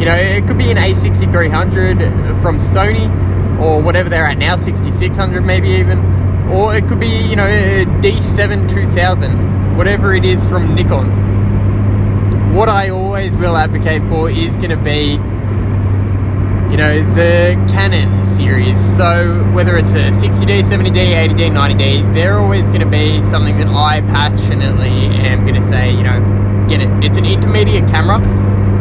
You 0.00 0.06
know, 0.06 0.16
it 0.16 0.46
could 0.46 0.58
be 0.58 0.70
an 0.70 0.78
A6300 0.78 2.42
from 2.42 2.58
Sony 2.58 3.08
or 3.60 3.80
whatever 3.80 4.08
they're 4.08 4.26
at 4.26 4.38
now, 4.38 4.56
6600 4.56 5.42
maybe 5.42 5.68
even, 5.68 5.98
or 6.50 6.74
it 6.74 6.88
could 6.88 7.00
be, 7.00 7.08
you 7.08 7.36
know, 7.36 7.46
a 7.46 7.84
D7 8.00 8.68
2000, 8.68 9.76
whatever 9.76 10.14
it 10.14 10.24
is 10.24 10.42
from 10.48 10.74
Nikon. 10.74 12.54
What 12.54 12.68
I 12.68 12.88
always 12.88 13.36
will 13.36 13.56
advocate 13.56 14.02
for 14.08 14.30
is 14.30 14.56
going 14.56 14.70
to 14.70 14.76
be 14.76 15.18
you 16.70 16.76
know, 16.76 17.14
the 17.14 17.54
Canon 17.72 18.26
series. 18.26 18.78
So 18.96 19.44
whether 19.52 19.76
it's 19.76 19.92
a 19.92 20.10
60D, 20.20 20.64
70D, 20.64 21.14
80D, 21.14 21.50
90D, 21.50 22.14
they're 22.14 22.38
always 22.38 22.62
going 22.64 22.80
to 22.80 22.86
be 22.86 23.20
something 23.30 23.56
that 23.58 23.68
I 23.68 24.00
passionately 24.02 24.88
am 24.88 25.46
going 25.46 25.54
to 25.54 25.64
say, 25.64 25.90
you 25.90 26.02
know, 26.02 26.66
get 26.68 26.80
it. 26.80 26.88
It's 27.04 27.16
an 27.16 27.24
intermediate 27.24 27.88
camera. 27.88 28.18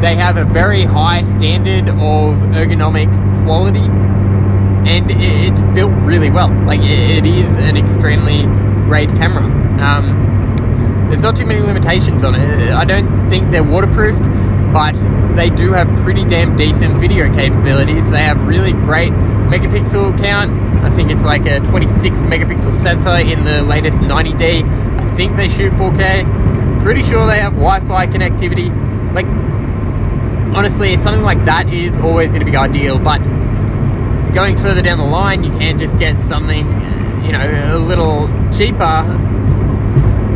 They 0.02 0.16
have 0.16 0.38
a 0.38 0.46
very 0.46 0.84
high 0.84 1.24
standard 1.24 1.90
of 1.90 2.38
ergonomic 2.54 3.08
quality, 3.46 3.80
and 3.80 5.10
it's 5.10 5.62
built 5.74 5.94
really 6.02 6.30
well. 6.30 6.50
Like 6.66 6.82
it 6.84 7.26
is 7.26 7.56
an 7.58 7.78
extremely 7.78 8.44
great 8.88 9.10
camera. 9.10 9.44
Um, 9.82 11.10
there's 11.10 11.22
not 11.22 11.36
too 11.36 11.46
many 11.46 11.60
limitations 11.60 12.24
on 12.24 12.36
it. 12.36 12.72
I 12.72 12.84
don't 12.84 13.30
think 13.30 13.52
they're 13.52 13.64
waterproofed 13.64 14.22
but 14.76 14.94
they 15.38 15.50
do 15.50 15.72
have 15.72 15.88
pretty 16.04 16.26
damn 16.26 16.58
decent 16.58 17.00
video 17.00 17.34
capabilities. 17.34 18.12
They 18.12 18.24
have 18.24 18.46
really 18.46 18.74
great 18.74 19.14
megapixel 19.14 20.18
count. 20.20 20.52
I 20.84 20.90
think 20.90 21.12
it's 21.12 21.24
like 21.24 21.46
a 21.46 21.62
26 21.62 22.18
megapixel 22.18 22.84
sensor 22.84 23.16
in 23.16 23.46
the 23.46 23.62
latest 23.62 24.00
90D. 24.00 24.64
I 25.00 25.16
think 25.16 25.38
they 25.38 25.48
shoot 25.48 25.72
4K. 25.76 26.84
Pretty 26.84 27.04
sure 27.04 27.26
they 27.26 27.40
have 27.40 27.54
Wi-Fi 27.54 28.08
connectivity. 28.08 28.68
Like, 29.16 29.26
honestly, 30.54 30.98
something 30.98 31.24
like 31.24 31.46
that 31.46 31.74
is 31.74 31.98
always 32.02 32.28
going 32.28 32.42
to 32.42 32.46
be 32.46 32.58
ideal. 32.58 33.00
But 33.00 33.20
going 34.34 34.58
further 34.58 34.82
down 34.82 34.98
the 34.98 35.06
line, 35.06 35.46
you 35.46 35.52
can 35.52 35.80
just 35.80 35.98
get 35.98 36.20
something, 36.20 36.68
you 37.24 37.32
know, 37.32 37.76
a 37.76 37.80
little 37.80 38.28
cheaper, 38.52 39.04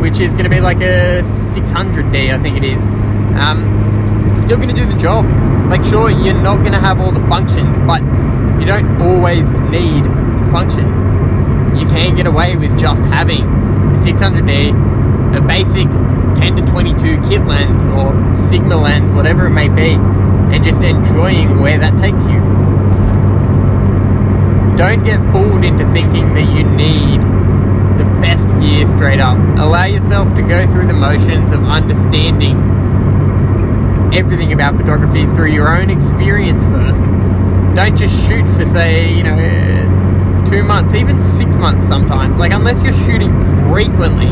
which 0.00 0.18
is 0.18 0.32
going 0.32 0.44
to 0.44 0.50
be 0.50 0.60
like 0.60 0.80
a 0.80 1.20
600D, 1.52 2.34
I 2.34 2.38
think 2.38 2.56
it 2.56 2.64
is. 2.64 2.82
Um, 3.38 3.89
still 4.50 4.58
going 4.58 4.74
to 4.74 4.82
do 4.82 4.84
the 4.84 4.98
job. 4.98 5.24
Like, 5.70 5.84
sure, 5.84 6.10
you're 6.10 6.34
not 6.34 6.56
going 6.56 6.72
to 6.72 6.80
have 6.80 6.98
all 6.98 7.12
the 7.12 7.24
functions, 7.28 7.78
but 7.86 8.02
you 8.58 8.66
don't 8.66 9.00
always 9.00 9.48
need 9.70 10.02
the 10.02 10.48
functions. 10.50 10.90
You 11.78 11.86
can 11.86 12.16
get 12.16 12.26
away 12.26 12.56
with 12.56 12.76
just 12.76 13.04
having 13.04 13.42
a 13.44 13.98
600D, 14.02 15.36
a 15.36 15.40
basic 15.40 15.86
10 16.36 16.56
to 16.56 16.66
22 16.66 17.22
kit 17.28 17.46
lens 17.46 17.80
or 17.90 18.10
Sigma 18.48 18.74
lens, 18.74 19.12
whatever 19.12 19.46
it 19.46 19.50
may 19.50 19.68
be, 19.68 19.94
and 20.52 20.64
just 20.64 20.82
enjoying 20.82 21.60
where 21.60 21.78
that 21.78 21.96
takes 21.96 22.24
you. 22.24 22.40
Don't 24.76 25.04
get 25.04 25.20
fooled 25.30 25.62
into 25.62 25.88
thinking 25.92 26.34
that 26.34 26.50
you 26.50 26.64
need 26.64 27.20
the 28.00 28.04
best 28.20 28.48
gear 28.58 28.84
straight 28.88 29.20
up. 29.20 29.38
Allow 29.60 29.84
yourself 29.84 30.34
to 30.34 30.42
go 30.42 30.66
through 30.72 30.88
the 30.88 30.92
motions 30.92 31.52
of 31.52 31.62
understanding 31.62 32.89
everything 34.12 34.52
about 34.52 34.76
photography 34.76 35.24
through 35.34 35.52
your 35.52 35.68
own 35.76 35.90
experience 35.90 36.64
first. 36.64 37.04
Don't 37.74 37.96
just 37.96 38.26
shoot 38.26 38.46
for, 38.50 38.64
say, 38.64 39.12
you 39.12 39.22
know, 39.22 39.34
uh, 39.34 40.50
two 40.50 40.62
months, 40.64 40.94
even 40.94 41.20
six 41.20 41.54
months 41.56 41.86
sometimes. 41.86 42.38
Like, 42.38 42.52
unless 42.52 42.82
you're 42.82 42.92
shooting 42.92 43.32
frequently, 43.70 44.30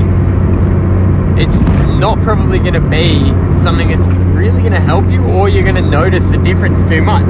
it's 1.40 1.60
not 2.00 2.18
probably 2.20 2.58
going 2.58 2.74
to 2.74 2.80
be 2.80 3.30
something 3.62 3.88
that's 3.88 4.08
really 4.36 4.60
going 4.60 4.72
to 4.72 4.80
help 4.80 5.08
you, 5.10 5.24
or 5.24 5.48
you're 5.48 5.62
going 5.62 5.76
to 5.76 5.88
notice 5.88 6.26
the 6.28 6.38
difference 6.38 6.82
too 6.88 7.02
much. 7.02 7.28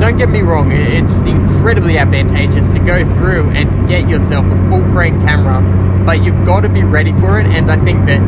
Don't 0.00 0.18
get 0.18 0.28
me 0.28 0.40
wrong, 0.40 0.72
it's 0.72 1.16
incredibly 1.26 1.98
advantageous 1.98 2.68
to 2.68 2.78
go 2.80 3.04
through 3.14 3.48
and 3.50 3.88
get 3.88 4.08
yourself 4.08 4.44
a 4.46 4.68
full 4.68 4.84
frame 4.92 5.20
camera, 5.20 5.62
but 6.04 6.22
you've 6.22 6.44
got 6.44 6.60
to 6.60 6.68
be 6.68 6.82
ready 6.82 7.12
for 7.14 7.40
it, 7.40 7.46
and 7.46 7.70
I 7.70 7.76
think 7.76 8.04
that 8.06 8.20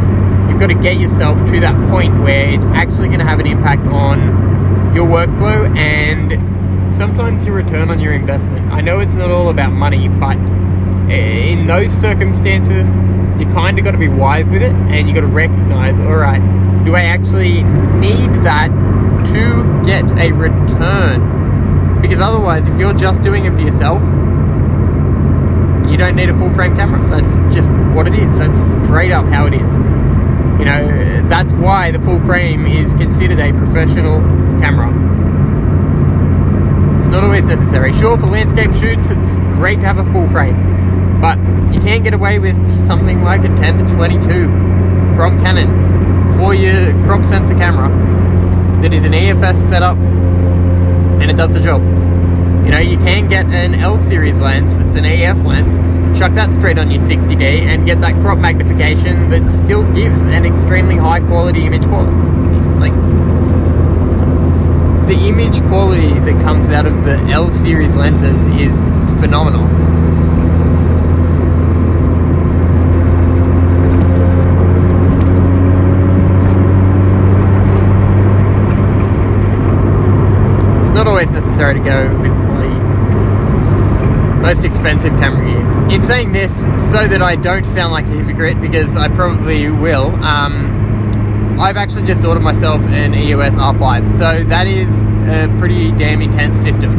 you've 0.48 0.58
got 0.58 0.68
to 0.68 0.74
get 0.74 0.98
yourself 0.98 1.38
to 1.50 1.60
that 1.60 1.74
point 1.90 2.18
where 2.22 2.48
it's 2.48 2.64
actually 2.66 3.08
going 3.08 3.20
to 3.20 3.26
have 3.26 3.40
an 3.40 3.46
impact 3.46 3.86
on 3.86 4.94
your 4.94 5.06
workflow 5.06 5.68
and 5.76 6.32
sometimes 6.94 7.44
your 7.44 7.54
return 7.54 7.90
on 7.90 8.00
your 8.00 8.14
investment. 8.14 8.72
I 8.72 8.80
know 8.80 8.98
it's 9.00 9.14
not 9.14 9.30
all 9.30 9.50
about 9.50 9.72
money, 9.72 10.08
but 10.08 10.36
in 11.10 11.66
those 11.66 11.92
circumstances, 11.92 12.88
you 13.38 13.46
kind 13.54 13.78
of 13.78 13.84
got 13.84 13.92
to 13.92 13.98
be 13.98 14.08
wise 14.08 14.50
with 14.50 14.62
it 14.62 14.72
and 14.72 15.08
you 15.08 15.14
got 15.14 15.20
to 15.20 15.26
recognize 15.26 15.98
all 16.00 16.16
right, 16.16 16.40
do 16.84 16.94
I 16.94 17.02
actually 17.02 17.62
need 18.00 18.32
that 18.42 18.68
to 19.32 19.82
get 19.84 20.04
a 20.18 20.32
return? 20.32 22.00
Because 22.00 22.20
otherwise, 22.20 22.66
if 22.66 22.78
you're 22.78 22.94
just 22.94 23.22
doing 23.22 23.44
it 23.44 23.52
for 23.52 23.60
yourself, 23.60 24.02
you 25.88 25.96
don't 25.96 26.16
need 26.16 26.28
a 26.28 26.38
full 26.38 26.52
frame 26.52 26.74
camera. 26.74 27.00
That's 27.08 27.36
just 27.54 27.70
what 27.94 28.06
it 28.06 28.14
is. 28.14 28.38
That's 28.38 28.84
straight 28.84 29.12
up 29.12 29.26
how 29.26 29.46
it 29.46 29.54
is. 29.54 29.87
You 30.58 30.64
know, 30.64 31.28
that's 31.28 31.52
why 31.52 31.92
the 31.92 32.00
full 32.00 32.18
frame 32.20 32.66
is 32.66 32.92
considered 32.94 33.38
a 33.38 33.52
professional 33.52 34.20
camera. 34.58 34.88
It's 36.98 37.08
not 37.08 37.22
always 37.22 37.44
necessary. 37.44 37.92
Sure, 37.92 38.18
for 38.18 38.26
landscape 38.26 38.72
shoots, 38.72 39.08
it's 39.10 39.36
great 39.56 39.80
to 39.80 39.86
have 39.86 39.98
a 39.98 40.12
full 40.12 40.28
frame, 40.28 41.20
but 41.20 41.38
you 41.72 41.80
can't 41.80 42.02
get 42.02 42.12
away 42.12 42.38
with 42.38 42.56
something 42.68 43.22
like 43.22 43.44
a 43.44 43.54
10 43.56 43.78
to 43.78 43.94
22 43.94 44.46
from 45.14 45.38
Canon 45.40 45.68
for 46.36 46.54
your 46.54 46.92
crop 47.04 47.24
sensor 47.24 47.54
camera 47.54 47.88
that 48.82 48.92
is 48.92 49.04
an 49.04 49.12
EFS 49.12 49.68
setup 49.68 49.96
and 49.96 51.30
it 51.30 51.36
does 51.36 51.52
the 51.52 51.60
job. 51.60 51.82
You 52.64 52.70
know, 52.70 52.78
you 52.78 52.96
can 52.98 53.28
get 53.28 53.46
an 53.46 53.74
L 53.74 53.98
series 53.98 54.40
lens 54.40 54.70
that's 54.78 54.96
an 54.96 55.04
AF 55.04 55.44
lens 55.44 55.74
chuck 56.18 56.34
that 56.34 56.52
straight 56.52 56.78
on 56.78 56.90
your 56.90 57.00
60D 57.00 57.40
and 57.42 57.86
get 57.86 58.00
that 58.00 58.12
crop 58.14 58.38
magnification 58.38 59.28
that 59.28 59.48
still 59.52 59.84
gives 59.94 60.20
an 60.22 60.44
extremely 60.44 60.96
high 60.96 61.20
quality 61.20 61.64
image 61.64 61.86
quality. 61.86 62.10
Like, 62.80 62.92
the 65.06 65.14
image 65.28 65.60
quality 65.68 66.08
that 66.08 66.42
comes 66.42 66.70
out 66.70 66.86
of 66.86 67.04
the 67.04 67.16
L 67.30 67.52
series 67.52 67.94
lenses 67.94 68.34
is 68.60 68.76
phenomenal. 69.20 69.64
It's 80.82 80.92
not 80.92 81.06
always 81.06 81.30
necessary 81.30 81.74
to 81.74 81.80
go 81.80 82.18
with 82.18 82.32
the 82.32 82.58
most 84.42 84.64
expensive 84.64 85.12
camera 85.20 85.46
gear. 85.46 85.77
In 85.90 86.02
saying 86.02 86.32
this, 86.32 86.54
so 86.92 87.08
that 87.08 87.22
I 87.22 87.34
don't 87.34 87.66
sound 87.66 87.92
like 87.92 88.04
a 88.04 88.10
hypocrite, 88.10 88.60
because 88.60 88.94
I 88.94 89.08
probably 89.08 89.70
will, 89.70 90.14
um, 90.22 91.58
I've 91.58 91.78
actually 91.78 92.02
just 92.02 92.22
ordered 92.24 92.42
myself 92.42 92.82
an 92.82 93.14
EOS 93.14 93.54
R5. 93.54 94.18
So 94.18 94.44
that 94.44 94.66
is 94.66 95.02
a 95.02 95.48
pretty 95.58 95.90
damn 95.92 96.20
intense 96.20 96.58
system. 96.58 96.92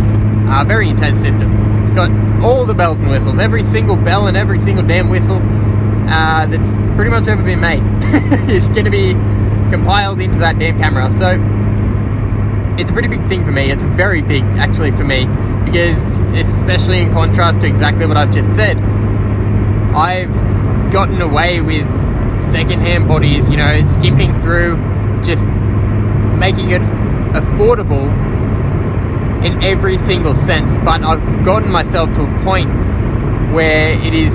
A 0.50 0.62
uh, 0.62 0.64
very 0.64 0.90
intense 0.90 1.20
system. 1.20 1.54
It's 1.84 1.94
got 1.94 2.10
all 2.44 2.66
the 2.66 2.74
bells 2.74 3.00
and 3.00 3.12
whistles, 3.12 3.38
every 3.38 3.64
single 3.64 3.96
bell 3.96 4.26
and 4.26 4.36
every 4.36 4.58
single 4.58 4.84
damn 4.84 5.08
whistle 5.08 5.38
uh, 5.38 6.48
that's 6.48 6.74
pretty 6.96 7.12
much 7.12 7.28
ever 7.28 7.44
been 7.44 7.62
made. 7.62 7.84
it's 8.50 8.70
going 8.70 8.86
to 8.86 8.92
be 8.92 9.14
compiled 9.70 10.20
into 10.20 10.40
that 10.40 10.58
damn 10.58 10.80
camera. 10.80 11.12
So 11.12 11.38
it's 12.80 12.90
a 12.90 12.94
pretty 12.94 13.08
big 13.08 13.24
thing 13.28 13.46
for 13.46 13.52
me. 13.52 13.70
It's 13.70 13.84
very 13.84 14.24
big, 14.24 14.44
actually, 14.58 14.90
for 14.90 15.04
me 15.04 15.28
because, 15.66 16.20
especially 16.34 17.00
in 17.00 17.12
contrast 17.12 17.62
to 17.62 17.68
exactly 17.68 18.06
what 18.06 18.18
I've 18.18 18.32
just 18.32 18.54
said, 18.56 18.78
I've 19.96 20.34
gotten 20.92 21.22
away 21.22 21.62
with 21.62 21.88
secondhand 22.52 23.08
bodies, 23.08 23.50
you 23.50 23.58
know, 23.58 23.80
skimping 23.86 24.40
through, 24.40 24.78
just 25.24 25.46
making 26.38 26.72
it 26.72 26.82
affordable 27.34 28.08
in 29.44 29.64
every 29.64 29.98
single 29.98 30.36
sense. 30.36 30.76
But 30.78 31.04
I've 31.04 31.46
gotten 31.46 31.70
myself 31.72 32.12
to 32.14 32.24
a 32.24 32.44
point 32.44 32.70
where 33.54 33.92
it 34.02 34.14
is 34.14 34.34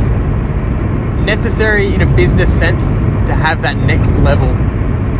necessary 1.24 1.94
in 1.94 2.02
a 2.02 2.16
business 2.16 2.52
sense 2.58 2.82
to 2.82 3.34
have 3.34 3.62
that 3.62 3.76
next 3.76 4.10
level 4.18 4.48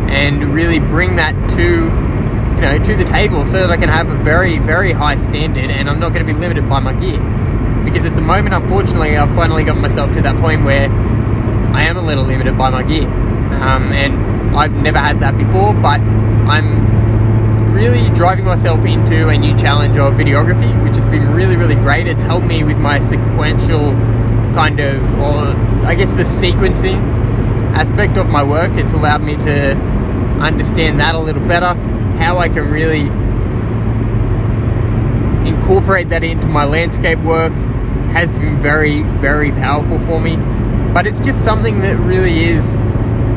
and 0.09 0.53
really 0.53 0.79
bring 0.79 1.15
that 1.15 1.33
to 1.51 1.89
you 2.55 2.61
know, 2.61 2.77
to 2.77 2.95
the 2.95 3.05
table 3.05 3.45
so 3.45 3.59
that 3.59 3.71
I 3.71 3.77
can 3.77 3.89
have 3.89 4.09
a 4.09 4.15
very, 4.23 4.59
very 4.59 4.91
high 4.91 5.17
standard 5.17 5.69
and 5.69 5.89
I'm 5.89 5.99
not 5.99 6.13
going 6.13 6.25
to 6.25 6.33
be 6.33 6.37
limited 6.39 6.67
by 6.69 6.79
my 6.79 6.93
gear. 6.93 7.19
because 7.83 8.05
at 8.05 8.15
the 8.15 8.21
moment, 8.21 8.55
unfortunately, 8.55 9.15
I've 9.15 9.33
finally 9.35 9.63
got 9.63 9.77
myself 9.77 10.11
to 10.13 10.21
that 10.21 10.37
point 10.37 10.63
where 10.63 10.89
I 10.89 11.83
am 11.83 11.97
a 11.97 12.01
little 12.01 12.23
limited 12.23 12.57
by 12.57 12.69
my 12.69 12.83
gear. 12.83 13.07
Um, 13.07 13.91
and 13.91 14.55
I've 14.55 14.73
never 14.73 14.97
had 14.97 15.19
that 15.19 15.37
before, 15.37 15.73
but 15.73 15.99
I'm 15.99 17.73
really 17.73 18.09
driving 18.15 18.45
myself 18.45 18.85
into 18.85 19.27
a 19.27 19.37
new 19.37 19.55
challenge 19.57 19.97
of 19.97 20.13
videography, 20.13 20.71
which 20.83 20.95
has 20.95 21.05
been 21.07 21.31
really, 21.33 21.57
really 21.57 21.75
great. 21.75 22.07
It's 22.07 22.23
helped 22.23 22.47
me 22.47 22.63
with 22.63 22.77
my 22.77 22.99
sequential 22.99 23.91
kind 24.53 24.79
of, 24.79 25.03
or 25.19 25.53
I 25.85 25.93
guess 25.95 26.09
the 26.11 26.23
sequencing 26.23 27.01
aspect 27.75 28.17
of 28.17 28.29
my 28.29 28.43
work. 28.43 28.71
It's 28.75 28.93
allowed 28.93 29.21
me 29.21 29.35
to 29.37 29.75
understand 30.39 30.99
that 31.01 31.15
a 31.15 31.19
little 31.19 31.45
better, 31.45 31.73
how 32.17 32.37
I 32.37 32.49
can 32.49 32.71
really 32.71 33.09
incorporate 35.47 36.09
that 36.09 36.23
into 36.23 36.47
my 36.47 36.65
landscape 36.65 37.19
work 37.19 37.53
has 38.13 38.29
been 38.37 38.57
very, 38.57 39.03
very 39.03 39.51
powerful 39.51 39.99
for 39.99 40.19
me. 40.19 40.37
But 40.93 41.05
it's 41.05 41.19
just 41.19 41.43
something 41.43 41.81
that 41.81 41.97
really 41.97 42.45
is, 42.45 42.75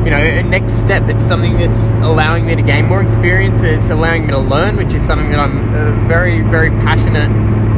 you 0.05 0.11
know, 0.11 0.19
a 0.19 0.43
next 0.43 0.75
step. 0.75 1.03
It's 1.09 1.25
something 1.25 1.57
that's 1.57 2.03
allowing 2.05 2.47
me 2.47 2.55
to 2.55 2.62
gain 2.62 2.87
more 2.87 3.03
experience. 3.03 3.62
It's 3.62 3.91
allowing 3.91 4.27
me 4.27 4.33
to 4.33 4.38
learn, 4.38 4.77
which 4.77 4.95
is 4.95 5.03
something 5.05 5.31
that 5.31 5.41
I'm 5.41 5.75
a 5.75 6.09
very, 6.09 6.43
very 6.43 6.71
passionate 6.71 7.29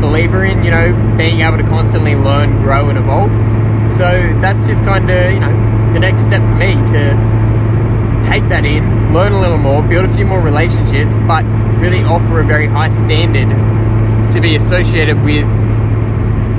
believer 0.00 0.44
in, 0.44 0.62
you 0.62 0.70
know, 0.70 0.92
being 1.16 1.40
able 1.40 1.56
to 1.56 1.64
constantly 1.64 2.14
learn, 2.14 2.60
grow, 2.62 2.88
and 2.88 2.98
evolve. 2.98 3.30
So 3.96 4.06
that's 4.40 4.60
just 4.68 4.82
kind 4.84 5.10
of, 5.10 5.32
you 5.32 5.40
know, 5.40 5.52
the 5.94 6.00
next 6.00 6.22
step 6.24 6.42
for 6.42 6.54
me 6.54 6.74
to 6.92 7.39
take 8.24 8.46
that 8.48 8.64
in, 8.64 9.12
learn 9.12 9.32
a 9.32 9.40
little 9.40 9.58
more, 9.58 9.82
build 9.82 10.04
a 10.04 10.14
few 10.14 10.24
more 10.24 10.40
relationships, 10.40 11.14
but 11.26 11.44
really 11.80 12.02
offer 12.02 12.40
a 12.40 12.44
very 12.44 12.66
high 12.66 12.88
standard 13.04 13.48
to 14.32 14.40
be 14.40 14.56
associated 14.56 15.20
with 15.22 15.46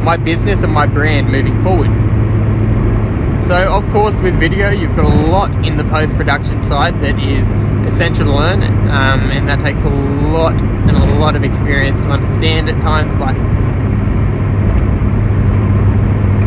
my 0.04 0.18
business 0.18 0.64
and 0.64 0.74
my 0.74 0.86
brand 0.86 1.32
moving 1.32 1.62
forward. 1.64 1.90
So, 3.46 3.74
of 3.74 3.90
course, 3.92 4.20
with 4.22 4.36
video, 4.40 4.70
you've 4.70 4.96
got 4.96 5.06
a 5.06 5.30
lot 5.30 5.54
in 5.66 5.78
the 5.78 5.84
post 5.86 6.16
production 6.16 6.64
side 6.64 7.00
that 7.02 7.20
is 7.20 7.48
essential 7.92 8.26
to 8.26 8.34
learn, 8.34 8.64
um, 8.90 9.30
and 9.30 9.48
that 9.48 9.60
takes 9.60 9.84
a 9.84 9.90
lot 9.90 10.54
and 10.62 10.92
a 10.92 11.20
lot 11.20 11.36
of 11.36 11.44
experience 11.44 12.02
to 12.04 12.10
understand 12.10 12.70
at 12.70 12.80
times. 12.82 13.16
But 13.16 13.36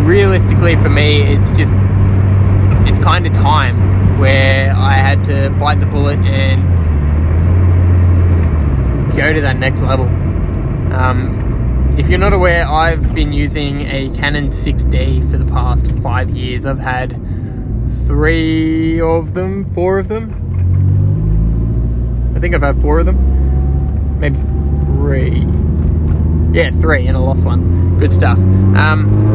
realistically, 0.05 0.77
for 0.77 0.89
me, 0.89 1.23
it's 1.23 1.51
just 1.51 1.73
it's 2.87 2.99
kind 2.99 3.27
of 3.27 3.33
time 3.33 3.94
where 4.19 4.75
I 4.75 4.93
had 4.95 5.25
to 5.25 5.51
bite 5.59 5.81
the 5.81 5.87
bullet 5.87 6.19
and 6.21 6.63
go 9.17 9.33
to 9.33 9.41
that 9.41 9.59
next 9.59 9.81
level. 9.83 10.07
Um, 10.93 11.95
if 11.99 12.09
you're 12.09 12.19
not 12.19 12.33
aware, 12.33 12.67
I've 12.67 13.15
been 13.15 13.33
using 13.33 13.83
a 13.83 14.11
Canon 14.15 14.49
6D 14.49 15.31
for 15.31 15.39
the 15.39 15.47
past 15.47 15.91
five 15.99 16.31
years. 16.31 16.67
I've 16.67 16.79
had 16.79 17.13
three 18.07 19.01
of 19.01 19.35
them, 19.35 19.73
four 19.73 19.99
of 19.99 20.09
them. 20.09 20.41
I 22.37 22.41
think 22.41 22.55
I've 22.55 22.63
had 22.63 22.81
four 22.81 22.99
of 22.99 23.07
them. 23.07 24.21
Maybe 24.21 24.37
three. 24.37 25.47
Yeah, 26.53 26.71
three, 26.71 27.07
and 27.07 27.17
I 27.17 27.21
lost 27.21 27.45
one. 27.45 27.99
Good 27.99 28.13
stuff. 28.13 28.39
Um, 28.39 29.34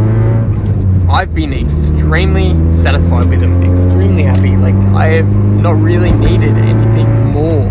I've 1.10 1.34
been 1.34 1.54
extremely 1.54 2.50
satisfied 2.72 3.30
with 3.30 3.40
them, 3.40 3.64
extremely 3.64 4.22
happy. 4.22 4.56
Like, 4.56 4.76
I 4.96 5.08
have 5.08 5.34
not 5.34 5.72
really 5.82 6.12
needed 6.12 6.56
anything 6.56 7.08
more 7.26 7.64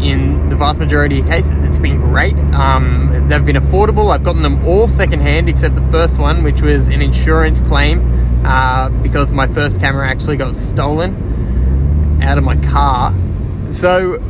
in 0.00 0.48
the 0.48 0.54
vast 0.54 0.78
majority 0.78 1.18
of 1.20 1.26
cases. 1.26 1.58
It's 1.66 1.78
been 1.78 1.98
great. 1.98 2.36
Um, 2.54 3.26
they've 3.28 3.44
been 3.44 3.56
affordable. 3.56 4.14
I've 4.14 4.22
gotten 4.22 4.42
them 4.42 4.64
all 4.64 4.86
secondhand 4.86 5.48
except 5.48 5.74
the 5.74 5.86
first 5.90 6.18
one, 6.18 6.44
which 6.44 6.62
was 6.62 6.86
an 6.86 7.02
insurance 7.02 7.60
claim 7.60 8.00
uh, 8.44 8.90
because 9.02 9.32
my 9.32 9.48
first 9.48 9.80
camera 9.80 10.08
actually 10.08 10.36
got 10.36 10.54
stolen 10.54 12.20
out 12.22 12.38
of 12.38 12.44
my 12.44 12.56
car. 12.56 13.12
So 13.70 14.22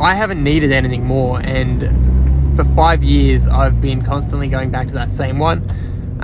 I 0.00 0.16
haven't 0.16 0.42
needed 0.42 0.72
anything 0.72 1.04
more, 1.04 1.40
and 1.40 2.56
for 2.56 2.64
five 2.74 3.04
years 3.04 3.46
I've 3.46 3.80
been 3.80 4.02
constantly 4.02 4.48
going 4.48 4.70
back 4.70 4.88
to 4.88 4.94
that 4.94 5.12
same 5.12 5.38
one. 5.38 5.64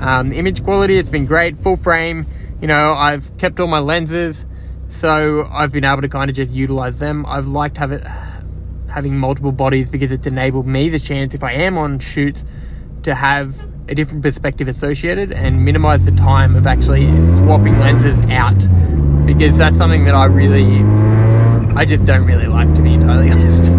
Um, 0.01 0.29
the 0.29 0.37
image 0.37 0.63
quality, 0.63 0.97
it's 0.97 1.09
been 1.09 1.25
great, 1.25 1.57
full 1.57 1.77
frame. 1.77 2.25
You 2.59 2.67
know, 2.67 2.93
I've 2.93 3.37
kept 3.37 3.59
all 3.59 3.67
my 3.67 3.79
lenses, 3.79 4.45
so 4.89 5.47
I've 5.51 5.71
been 5.71 5.85
able 5.85 6.01
to 6.01 6.09
kind 6.09 6.29
of 6.29 6.35
just 6.35 6.51
utilize 6.51 6.99
them. 6.99 7.25
I've 7.27 7.47
liked 7.47 7.77
have 7.77 7.91
it 7.91 8.05
having 8.89 9.17
multiple 9.17 9.51
bodies 9.51 9.89
because 9.89 10.11
it's 10.11 10.27
enabled 10.27 10.67
me 10.67 10.89
the 10.89 10.99
chance, 10.99 11.33
if 11.33 11.43
I 11.43 11.53
am 11.53 11.77
on 11.77 11.99
shoots, 11.99 12.43
to 13.03 13.15
have 13.15 13.55
a 13.87 13.95
different 13.95 14.23
perspective 14.23 14.67
associated 14.67 15.31
and 15.31 15.63
minimize 15.63 16.05
the 16.05 16.11
time 16.11 16.55
of 16.55 16.67
actually 16.67 17.07
swapping 17.37 17.77
lenses 17.79 18.19
out 18.29 18.57
because 19.25 19.57
that's 19.57 19.77
something 19.77 20.05
that 20.05 20.15
I 20.15 20.25
really, 20.25 20.83
I 21.75 21.85
just 21.85 22.05
don't 22.05 22.25
really 22.25 22.47
like 22.47 22.73
to 22.75 22.81
be 22.81 22.93
entirely 22.93 23.29
honest. 23.31 23.71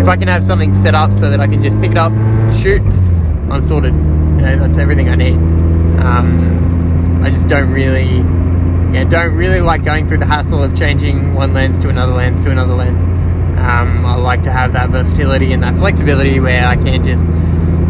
if 0.00 0.08
I 0.08 0.16
can 0.16 0.28
have 0.28 0.44
something 0.44 0.74
set 0.74 0.94
up 0.94 1.12
so 1.12 1.30
that 1.30 1.40
I 1.40 1.46
can 1.46 1.62
just 1.62 1.78
pick 1.78 1.90
it 1.90 1.98
up, 1.98 2.12
shoot, 2.52 2.82
I'm 3.50 3.62
sorted. 3.62 3.94
You 3.94 4.44
know, 4.44 4.58
that's 4.58 4.78
everything 4.78 5.08
I 5.08 5.14
need. 5.14 5.57
Um, 5.98 7.22
I 7.22 7.30
just 7.30 7.48
don't 7.48 7.70
really, 7.70 8.18
yeah, 8.94 9.04
don't 9.04 9.34
really 9.34 9.60
like 9.60 9.84
going 9.84 10.06
through 10.06 10.18
the 10.18 10.26
hassle 10.26 10.62
of 10.62 10.76
changing 10.76 11.34
one 11.34 11.52
lens 11.52 11.78
to 11.80 11.88
another 11.88 12.12
lens 12.12 12.42
to 12.44 12.50
another 12.50 12.74
lens. 12.74 13.02
Um, 13.58 14.06
I 14.06 14.14
like 14.14 14.44
to 14.44 14.52
have 14.52 14.72
that 14.74 14.90
versatility 14.90 15.52
and 15.52 15.62
that 15.62 15.74
flexibility 15.74 16.38
where 16.38 16.66
I 16.66 16.76
can 16.76 17.02
just 17.02 17.26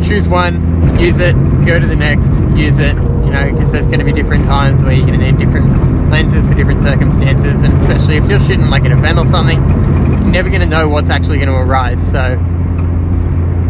choose 0.09 0.29
one, 0.29 0.99
use 0.99 1.19
it, 1.19 1.35
go 1.67 1.79
to 1.79 1.87
the 1.87 1.97
next, 1.97 2.33
use 2.57 2.79
it, 2.79 2.97
you 2.97 3.31
know, 3.31 3.51
because 3.51 3.71
there's 3.71 3.87
going 3.87 3.99
to 3.99 4.05
be 4.05 4.13
different 4.13 4.47
times 4.47 4.83
where 4.83 4.93
you're 4.95 5.07
going 5.07 5.21
to 5.21 5.31
need 5.31 5.39
different 5.39 5.69
lenses 6.11 6.49
for 6.49 6.55
different 6.55 6.81
circumstances, 6.81 7.63
and 7.63 7.73
especially 7.75 8.17
if 8.17 8.27
you're 8.29 8.41
shooting 8.41 8.69
like 8.69 8.85
an 8.85 8.93
event 8.93 9.19
or 9.19 9.27
something, 9.27 9.59
you're 9.59 10.33
never 10.33 10.49
going 10.49 10.63
to 10.63 10.67
know 10.67 10.89
what's 10.89 11.11
actually 11.11 11.37
going 11.37 11.49
to 11.49 11.55
arise. 11.55 12.01
So 12.11 12.39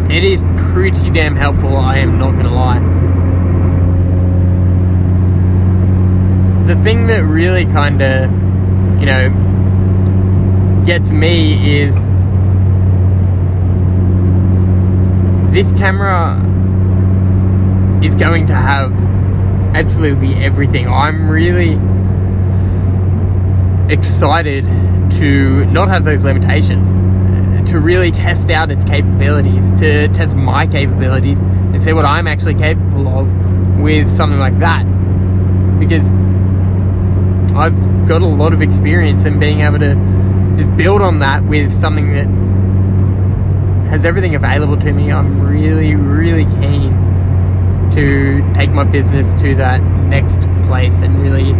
it 0.08 0.22
is 0.22 0.42
pretty 0.72 1.10
damn 1.10 1.34
helpful, 1.34 1.76
I 1.76 1.98
am 1.98 2.18
not 2.18 2.32
going 2.32 2.46
to 2.46 2.54
lie. 2.54 3.07
The 6.68 6.76
thing 6.82 7.06
that 7.06 7.24
really 7.24 7.64
kind 7.64 8.02
of, 8.02 8.30
you 9.00 9.06
know, 9.06 9.30
gets 10.84 11.10
me 11.10 11.78
is 11.80 11.94
this 15.50 15.72
camera 15.80 16.44
is 18.04 18.14
going 18.14 18.44
to 18.48 18.54
have 18.54 18.92
absolutely 19.74 20.34
everything. 20.34 20.86
I'm 20.86 21.30
really 21.30 21.78
excited 23.90 24.64
to 25.12 25.64
not 25.72 25.88
have 25.88 26.04
those 26.04 26.22
limitations, 26.22 26.90
to 27.70 27.80
really 27.80 28.10
test 28.10 28.50
out 28.50 28.70
its 28.70 28.84
capabilities, 28.84 29.70
to 29.80 30.08
test 30.08 30.36
my 30.36 30.66
capabilities 30.66 31.40
and 31.40 31.82
see 31.82 31.94
what 31.94 32.04
I'm 32.04 32.26
actually 32.26 32.56
capable 32.56 33.08
of 33.08 33.80
with 33.80 34.10
something 34.10 34.38
like 34.38 34.58
that. 34.58 34.84
Because 35.78 36.10
I've 37.58 38.06
got 38.06 38.22
a 38.22 38.26
lot 38.26 38.52
of 38.52 38.62
experience 38.62 39.24
in 39.24 39.40
being 39.40 39.60
able 39.62 39.80
to 39.80 39.94
just 40.56 40.74
build 40.76 41.02
on 41.02 41.18
that 41.18 41.42
with 41.42 41.72
something 41.80 42.12
that 42.12 42.28
has 43.90 44.04
everything 44.04 44.36
available 44.36 44.76
to 44.76 44.92
me. 44.92 45.10
I'm 45.10 45.40
really, 45.40 45.96
really 45.96 46.44
keen 46.44 46.92
to 47.92 48.52
take 48.54 48.70
my 48.70 48.84
business 48.84 49.34
to 49.42 49.56
that 49.56 49.82
next 49.82 50.40
place 50.68 51.02
and 51.02 51.20
really 51.20 51.50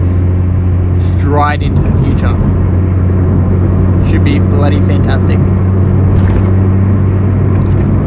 stride 1.01 1.65
into 1.65 1.83
the 1.83 1.91
future. 2.03 2.35
Should 4.09 4.25
be 4.25 4.39
bloody 4.39 4.81
fantastic. 4.83 5.39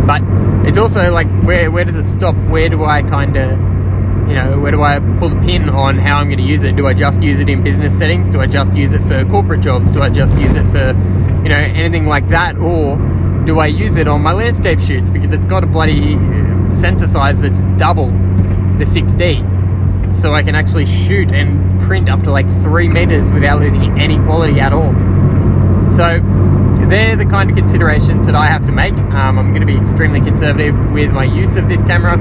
But 0.07 0.21
it's 0.65 0.77
also 0.77 1.11
like 1.11 1.27
where 1.41 1.69
where 1.69 1.83
does 1.83 1.95
it 1.95 2.07
stop? 2.07 2.35
Where 2.49 2.69
do 2.69 2.85
I 2.85 3.03
kind 3.03 3.35
of 3.35 3.70
you 4.31 4.37
know, 4.37 4.57
where 4.61 4.71
do 4.71 4.81
I 4.81 4.99
pull 5.19 5.27
the 5.27 5.41
pin 5.41 5.67
on 5.67 5.97
how 5.97 6.15
I'm 6.15 6.27
going 6.27 6.37
to 6.37 6.45
use 6.45 6.63
it? 6.63 6.77
Do 6.77 6.87
I 6.87 6.93
just 6.93 7.21
use 7.21 7.41
it 7.41 7.49
in 7.49 7.65
business 7.65 7.97
settings? 7.97 8.29
Do 8.29 8.39
I 8.39 8.47
just 8.47 8.73
use 8.73 8.93
it 8.93 9.01
for 9.01 9.29
corporate 9.29 9.59
jobs? 9.59 9.91
Do 9.91 10.01
I 10.01 10.09
just 10.09 10.37
use 10.37 10.55
it 10.55 10.65
for, 10.67 10.97
you 11.43 11.49
know, 11.49 11.57
anything 11.57 12.05
like 12.05 12.29
that? 12.29 12.55
Or 12.55 12.95
do 13.45 13.59
I 13.59 13.67
use 13.67 13.97
it 13.97 14.07
on 14.07 14.21
my 14.21 14.31
landscape 14.31 14.79
shoots 14.79 15.09
because 15.09 15.33
it's 15.33 15.43
got 15.43 15.65
a 15.65 15.67
bloody 15.67 16.15
uh, 16.15 16.71
sensor 16.71 17.09
size 17.09 17.41
that's 17.41 17.61
double 17.77 18.07
the 18.77 18.85
6D? 18.85 20.15
So 20.15 20.33
I 20.33 20.43
can 20.43 20.55
actually 20.55 20.85
shoot 20.85 21.33
and 21.33 21.81
print 21.81 22.07
up 22.07 22.23
to 22.23 22.31
like 22.31 22.49
three 22.61 22.87
meters 22.87 23.33
without 23.33 23.59
losing 23.59 23.99
any 23.99 24.15
quality 24.19 24.61
at 24.61 24.71
all. 24.71 24.93
So 25.91 26.21
they're 26.87 27.17
the 27.17 27.25
kind 27.25 27.49
of 27.49 27.57
considerations 27.57 28.27
that 28.27 28.35
I 28.35 28.45
have 28.45 28.65
to 28.67 28.71
make. 28.71 28.93
Um, 28.93 29.37
I'm 29.37 29.49
going 29.49 29.59
to 29.59 29.65
be 29.65 29.75
extremely 29.75 30.21
conservative 30.21 30.79
with 30.93 31.11
my 31.11 31.25
use 31.25 31.57
of 31.57 31.67
this 31.67 31.83
camera 31.83 32.15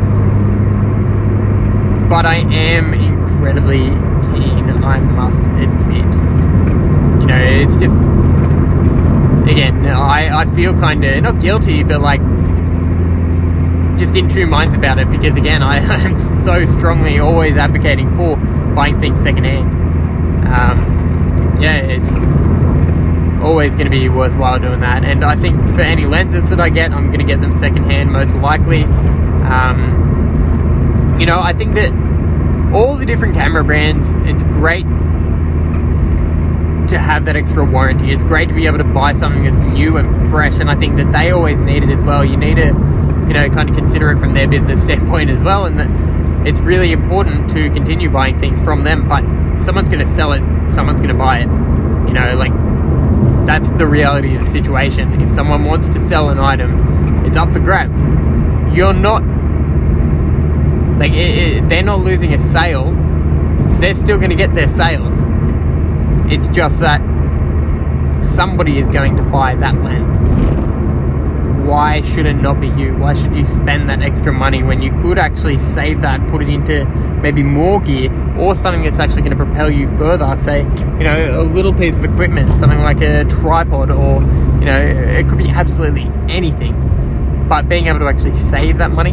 but 2.10 2.26
I 2.26 2.38
am 2.38 2.92
incredibly 2.92 3.78
keen, 3.78 4.68
I 4.82 4.98
must 4.98 5.42
admit. 5.42 6.04
You 7.20 7.26
know, 7.28 7.38
it's 7.38 7.76
just, 7.76 7.94
again, 9.48 9.86
I, 9.86 10.40
I 10.40 10.44
feel 10.56 10.74
kind 10.74 11.04
of, 11.04 11.22
not 11.22 11.40
guilty, 11.40 11.84
but 11.84 12.00
like 12.00 12.20
just 13.96 14.16
in 14.16 14.28
two 14.28 14.48
minds 14.48 14.74
about 14.74 14.98
it 14.98 15.08
because 15.08 15.36
again, 15.36 15.62
I 15.62 15.76
am 16.04 16.16
so 16.16 16.66
strongly 16.66 17.20
always 17.20 17.56
advocating 17.56 18.14
for 18.16 18.36
buying 18.74 18.98
things 18.98 19.20
secondhand. 19.20 19.70
Um, 20.48 21.62
yeah, 21.62 21.76
it's 21.76 22.10
always 23.40 23.74
going 23.74 23.84
to 23.84 23.90
be 23.90 24.08
worthwhile 24.08 24.58
doing 24.58 24.80
that. 24.80 25.04
And 25.04 25.24
I 25.24 25.36
think 25.36 25.56
for 25.76 25.82
any 25.82 26.06
lenses 26.06 26.50
that 26.50 26.58
I 26.58 26.70
get, 26.70 26.92
I'm 26.92 27.06
going 27.06 27.20
to 27.20 27.24
get 27.24 27.40
them 27.40 27.52
secondhand 27.52 28.10
most 28.10 28.34
likely. 28.34 28.82
Um, 28.82 29.99
you 31.20 31.26
know, 31.26 31.38
I 31.38 31.52
think 31.52 31.74
that 31.74 31.92
all 32.74 32.96
the 32.96 33.04
different 33.04 33.34
camera 33.34 33.62
brands, 33.62 34.06
it's 34.28 34.42
great 34.44 34.84
to 36.88 36.98
have 36.98 37.26
that 37.26 37.36
extra 37.36 37.64
warranty. 37.64 38.10
It's 38.10 38.24
great 38.24 38.48
to 38.48 38.54
be 38.54 38.66
able 38.66 38.78
to 38.78 38.84
buy 38.84 39.12
something 39.12 39.44
that's 39.44 39.72
new 39.72 39.98
and 39.98 40.30
fresh, 40.30 40.58
and 40.60 40.70
I 40.70 40.74
think 40.74 40.96
that 40.96 41.12
they 41.12 41.30
always 41.30 41.60
need 41.60 41.82
it 41.82 41.90
as 41.90 42.02
well. 42.02 42.24
You 42.24 42.36
need 42.36 42.56
to 42.56 42.68
you 43.30 43.34
know, 43.34 43.48
kind 43.48 43.70
of 43.70 43.76
consider 43.76 44.10
it 44.10 44.18
from 44.18 44.34
their 44.34 44.48
business 44.48 44.82
standpoint 44.86 45.30
as 45.30 45.42
well, 45.42 45.66
and 45.66 45.78
that 45.78 46.48
it's 46.48 46.60
really 46.60 46.90
important 46.90 47.48
to 47.50 47.70
continue 47.70 48.10
buying 48.10 48.38
things 48.40 48.60
from 48.62 48.82
them. 48.82 49.06
But 49.06 49.22
someone's 49.60 49.88
going 49.88 50.04
to 50.04 50.12
sell 50.14 50.32
it, 50.32 50.40
someone's 50.72 51.00
going 51.00 51.14
to 51.16 51.22
buy 51.22 51.40
it. 51.40 51.48
You 52.08 52.14
know, 52.14 52.34
like 52.36 52.52
that's 53.46 53.68
the 53.70 53.86
reality 53.86 54.34
of 54.34 54.40
the 54.40 54.50
situation. 54.50 55.20
If 55.20 55.30
someone 55.30 55.64
wants 55.64 55.88
to 55.90 56.00
sell 56.00 56.30
an 56.30 56.40
item, 56.40 57.24
it's 57.24 57.36
up 57.36 57.52
for 57.52 57.60
grabs. 57.60 58.00
You're 58.74 58.94
not 58.94 59.22
like 61.00 61.12
it, 61.12 61.16
it, 61.56 61.68
they're 61.68 61.82
not 61.82 61.98
losing 61.98 62.32
a 62.32 62.38
sale; 62.38 62.92
they're 63.80 63.96
still 63.96 64.18
going 64.18 64.30
to 64.30 64.36
get 64.36 64.54
their 64.54 64.68
sales. 64.68 65.16
It's 66.32 66.46
just 66.48 66.78
that 66.78 67.00
somebody 68.22 68.78
is 68.78 68.88
going 68.88 69.16
to 69.16 69.22
buy 69.24 69.56
that 69.56 69.74
lens 69.82 70.20
why 71.70 72.00
should 72.00 72.26
it 72.26 72.34
not 72.34 72.60
be 72.60 72.66
you? 72.66 72.96
Why 72.96 73.14
should 73.14 73.36
you 73.36 73.44
spend 73.44 73.88
that 73.88 74.02
extra 74.02 74.32
money 74.32 74.60
when 74.60 74.82
you 74.82 74.90
could 75.02 75.18
actually 75.18 75.60
save 75.60 76.00
that, 76.00 76.26
put 76.26 76.42
it 76.42 76.48
into 76.48 76.84
maybe 77.22 77.44
more 77.44 77.80
gear 77.80 78.10
or 78.36 78.56
something 78.56 78.82
that's 78.82 78.98
actually 78.98 79.22
going 79.22 79.38
to 79.38 79.44
propel 79.44 79.70
you 79.70 79.86
further? 79.96 80.36
Say, 80.36 80.62
you 80.98 81.04
know, 81.04 81.40
a 81.40 81.44
little 81.44 81.72
piece 81.72 81.96
of 81.96 82.04
equipment, 82.04 82.52
something 82.56 82.80
like 82.80 83.00
a 83.02 83.24
tripod, 83.24 83.92
or, 83.92 84.20
you 84.58 84.66
know, 84.66 84.80
it 84.80 85.28
could 85.28 85.38
be 85.38 85.48
absolutely 85.48 86.10
anything. 86.28 86.74
But 87.48 87.68
being 87.68 87.86
able 87.86 88.00
to 88.00 88.06
actually 88.06 88.34
save 88.34 88.78
that 88.78 88.90
money, 88.90 89.12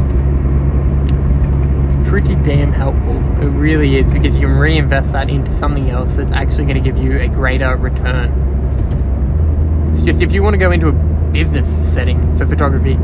pretty 2.07 2.35
damn 2.35 2.71
helpful. 2.71 3.17
It 3.41 3.49
really 3.49 3.97
is 3.97 4.13
because 4.13 4.35
you 4.35 4.47
can 4.47 4.57
reinvest 4.57 5.11
that 5.11 5.29
into 5.29 5.51
something 5.51 5.89
else 5.89 6.15
that's 6.15 6.31
actually 6.31 6.63
going 6.63 6.81
to 6.81 6.89
give 6.89 6.97
you 6.97 7.19
a 7.19 7.27
greater 7.27 7.75
return. 7.75 8.31
It's 9.91 10.01
just 10.03 10.21
if 10.21 10.31
you 10.31 10.41
want 10.41 10.53
to 10.53 10.57
go 10.57 10.71
into 10.71 10.87
a 10.87 10.93
business 11.33 11.67
setting 11.93 12.35
for 12.37 12.45
photography, 12.45 12.97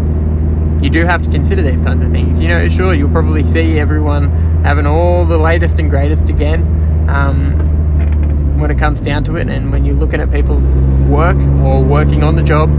you 0.82 0.90
do 0.90 1.06
have 1.06 1.22
to 1.22 1.30
consider 1.30 1.62
these 1.62 1.82
kinds 1.82 2.04
of 2.04 2.12
things. 2.14 2.42
You 2.42 2.48
know, 2.48 2.70
sure, 2.70 2.94
you'll 2.94 3.12
probably 3.12 3.44
see 3.44 3.78
everyone 3.78 4.30
having 4.64 4.86
all 4.86 5.26
the 5.26 5.38
latest 5.38 5.80
and 5.80 5.90
greatest 5.90 6.30
again 6.30 6.62
um, 7.10 8.60
when 8.60 8.72
it 8.72 8.78
comes 8.78 9.02
down 9.02 9.26
to 9.26 9.36
it, 9.36 9.50
and 9.50 9.72
when 9.72 9.84
you're 9.84 9.96
looking 9.96 10.22
at 10.22 10.32
people's 10.32 10.74
work 11.10 11.38
or 11.62 11.84
working 11.84 12.24
on 12.24 12.38
the 12.38 12.44
job, 12.44 12.70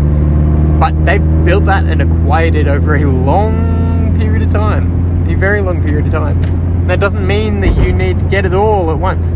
but 0.80 0.92
they've 1.04 1.44
built 1.44 1.66
that 1.66 1.84
and 1.84 2.00
acquired 2.00 2.54
it 2.54 2.66
over 2.66 2.94
a 2.94 3.04
long 3.04 4.16
period 4.16 4.42
of 4.42 4.50
time, 4.50 5.04
a 5.26 5.34
very 5.34 5.60
long 5.60 5.82
period 5.82 6.06
of 6.06 6.12
time. 6.12 6.40
that 6.87 7.00
doesn't 7.00 7.26
mean 7.26 7.60
that 7.60 7.76
you 7.76 7.92
need 7.92 8.18
to 8.18 8.24
get 8.26 8.44
it 8.44 8.54
all 8.54 8.90
at 8.90 8.98
once. 8.98 9.32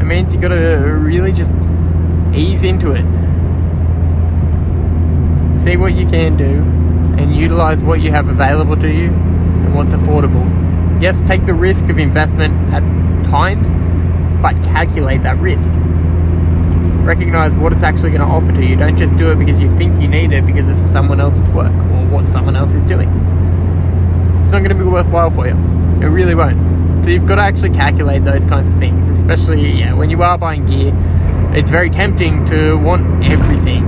It 0.00 0.04
means 0.04 0.32
you've 0.32 0.42
got 0.42 0.48
to 0.48 0.98
really 1.00 1.32
just 1.32 1.54
ease 2.34 2.64
into 2.64 2.92
it 2.92 3.04
see 5.62 5.76
what 5.76 5.94
you 5.94 6.06
can 6.08 6.36
do, 6.36 6.62
and 7.22 7.36
utilize 7.36 7.84
what 7.84 8.00
you 8.00 8.10
have 8.10 8.28
available 8.28 8.76
to 8.76 8.92
you 8.92 9.06
and 9.06 9.74
what's 9.74 9.94
affordable. 9.94 10.44
Yes, 11.00 11.22
take 11.22 11.46
the 11.46 11.54
risk 11.54 11.88
of 11.88 11.98
investment 11.98 12.52
at 12.72 12.82
times, 13.30 13.70
but 14.42 14.60
calculate 14.64 15.22
that 15.22 15.38
risk. 15.38 15.70
Recognize 17.04 17.56
what 17.56 17.72
it's 17.72 17.84
actually 17.84 18.10
going 18.10 18.22
to 18.22 18.26
offer 18.26 18.52
to 18.52 18.64
you. 18.64 18.74
Don't 18.74 18.96
just 18.96 19.16
do 19.16 19.30
it 19.30 19.38
because 19.38 19.62
you 19.62 19.74
think 19.76 20.00
you 20.00 20.08
need 20.08 20.32
it 20.32 20.44
because 20.44 20.68
of 20.68 20.78
someone 20.90 21.20
else's 21.20 21.48
work 21.50 21.72
or 21.72 22.06
what 22.06 22.24
someone 22.24 22.56
else 22.56 22.72
is 22.72 22.84
doing. 22.84 23.08
Not 24.52 24.58
going 24.58 24.76
to 24.76 24.84
be 24.84 24.90
worthwhile 24.90 25.30
for 25.30 25.46
you. 25.46 25.54
It 25.54 26.08
really 26.08 26.34
won't. 26.34 27.02
So 27.02 27.10
you've 27.10 27.24
got 27.24 27.36
to 27.36 27.40
actually 27.40 27.70
calculate 27.70 28.22
those 28.22 28.44
kinds 28.44 28.70
of 28.70 28.78
things, 28.78 29.08
especially 29.08 29.66
yeah, 29.72 29.94
when 29.94 30.10
you 30.10 30.22
are 30.22 30.36
buying 30.36 30.66
gear. 30.66 30.92
It's 31.54 31.70
very 31.70 31.88
tempting 31.88 32.44
to 32.46 32.76
want 32.76 33.24
everything 33.24 33.84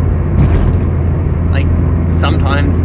Like 1.50 1.66
sometimes 2.14 2.79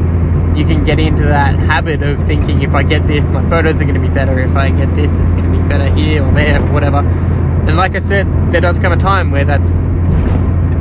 you 0.59 0.65
can 0.65 0.83
get 0.83 0.99
into 0.99 1.23
that 1.23 1.55
habit 1.55 2.03
of 2.03 2.21
thinking 2.23 2.63
if 2.63 2.75
I 2.75 2.83
get 2.83 3.07
this, 3.07 3.29
my 3.29 3.47
photos 3.49 3.79
are 3.79 3.85
going 3.85 3.95
to 3.95 4.05
be 4.05 4.13
better. 4.13 4.37
If 4.39 4.57
I 4.57 4.71
get 4.71 4.93
this, 4.93 5.17
it's 5.17 5.31
going 5.31 5.49
to 5.49 5.51
be 5.51 5.65
better 5.69 5.89
here 5.95 6.21
or 6.21 6.33
there 6.33 6.61
or 6.61 6.73
whatever. 6.73 6.97
And 6.97 7.77
like 7.77 7.95
I 7.95 7.99
said, 7.99 8.27
there 8.51 8.59
does 8.59 8.77
come 8.77 8.91
a 8.91 8.97
time 8.97 9.31
where 9.31 9.45
that's 9.45 9.77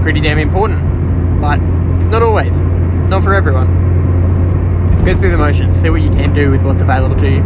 pretty 0.02 0.20
damn 0.20 0.38
important, 0.38 0.80
but 1.40 1.60
it's 2.02 2.10
not 2.10 2.22
always. 2.22 2.60
It's 3.00 3.10
not 3.10 3.22
for 3.22 3.34
everyone. 3.34 3.77
Go 5.04 5.16
through 5.16 5.30
the 5.30 5.38
motions, 5.38 5.76
see 5.76 5.90
what 5.90 6.02
you 6.02 6.10
can 6.10 6.34
do 6.34 6.50
with 6.50 6.62
what's 6.62 6.82
available 6.82 7.16
to 7.16 7.30
you. 7.30 7.42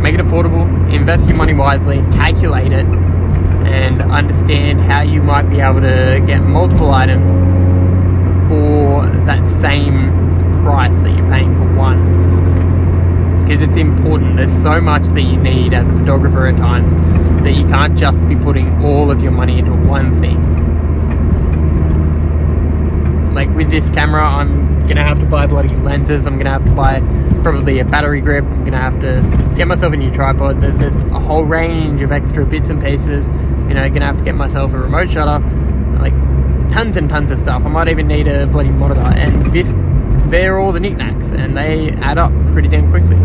Make 0.00 0.14
it 0.14 0.20
affordable, 0.20 0.66
invest 0.92 1.26
your 1.26 1.36
money 1.36 1.54
wisely, 1.54 1.96
calculate 2.12 2.72
it, 2.72 2.84
and 2.84 4.02
understand 4.02 4.80
how 4.80 5.00
you 5.00 5.22
might 5.22 5.48
be 5.48 5.60
able 5.60 5.80
to 5.80 6.22
get 6.26 6.42
multiple 6.42 6.90
items 6.90 7.32
for 8.48 9.06
that 9.24 9.44
same 9.62 10.10
price 10.62 10.92
that 11.02 11.16
you're 11.16 11.28
paying 11.28 11.54
for 11.54 11.64
one. 11.74 13.40
Because 13.40 13.62
it's 13.62 13.78
important. 13.78 14.36
There's 14.36 14.62
so 14.62 14.80
much 14.80 15.04
that 15.08 15.22
you 15.22 15.36
need 15.38 15.72
as 15.72 15.88
a 15.88 15.92
photographer 15.94 16.46
at 16.46 16.56
times 16.58 16.94
that 17.42 17.52
you 17.52 17.66
can't 17.68 17.96
just 17.96 18.26
be 18.26 18.36
putting 18.36 18.84
all 18.84 19.10
of 19.10 19.22
your 19.22 19.32
money 19.32 19.58
into 19.58 19.72
one 19.72 20.14
thing. 20.20 20.38
Like 23.34 23.48
with 23.50 23.70
this 23.70 23.88
camera, 23.90 24.22
I'm 24.22 24.63
gonna 24.86 25.02
have 25.02 25.20
to 25.20 25.26
buy 25.26 25.46
bloody 25.46 25.74
lenses. 25.76 26.26
I'm 26.26 26.36
gonna 26.36 26.50
have 26.50 26.64
to 26.64 26.72
buy 26.72 27.00
probably 27.42 27.78
a 27.78 27.84
battery 27.84 28.20
grip. 28.20 28.44
I'm 28.44 28.64
gonna 28.64 28.78
have 28.78 29.00
to 29.00 29.22
get 29.56 29.66
myself 29.68 29.92
a 29.92 29.96
new 29.96 30.10
tripod. 30.10 30.60
There's 30.60 30.94
a 31.10 31.18
whole 31.18 31.44
range 31.44 32.02
of 32.02 32.12
extra 32.12 32.44
bits 32.44 32.68
and 32.68 32.82
pieces. 32.82 33.28
You 33.68 33.74
know, 33.74 33.88
gonna 33.88 34.06
have 34.06 34.18
to 34.18 34.24
get 34.24 34.34
myself 34.34 34.72
a 34.72 34.78
remote 34.78 35.10
shutter. 35.10 35.44
Like 35.98 36.14
tons 36.70 36.96
and 36.96 37.08
tons 37.08 37.30
of 37.30 37.38
stuff. 37.38 37.64
I 37.64 37.68
might 37.68 37.88
even 37.88 38.08
need 38.08 38.26
a 38.26 38.46
bloody 38.46 38.70
monitor. 38.70 39.02
And 39.02 39.52
this 39.52 39.74
they're 40.26 40.58
all 40.58 40.72
the 40.72 40.80
knickknacks, 40.80 41.30
and 41.30 41.56
they 41.56 41.90
add 42.02 42.18
up 42.18 42.32
pretty 42.46 42.68
damn 42.68 42.90
quickly. 42.90 43.16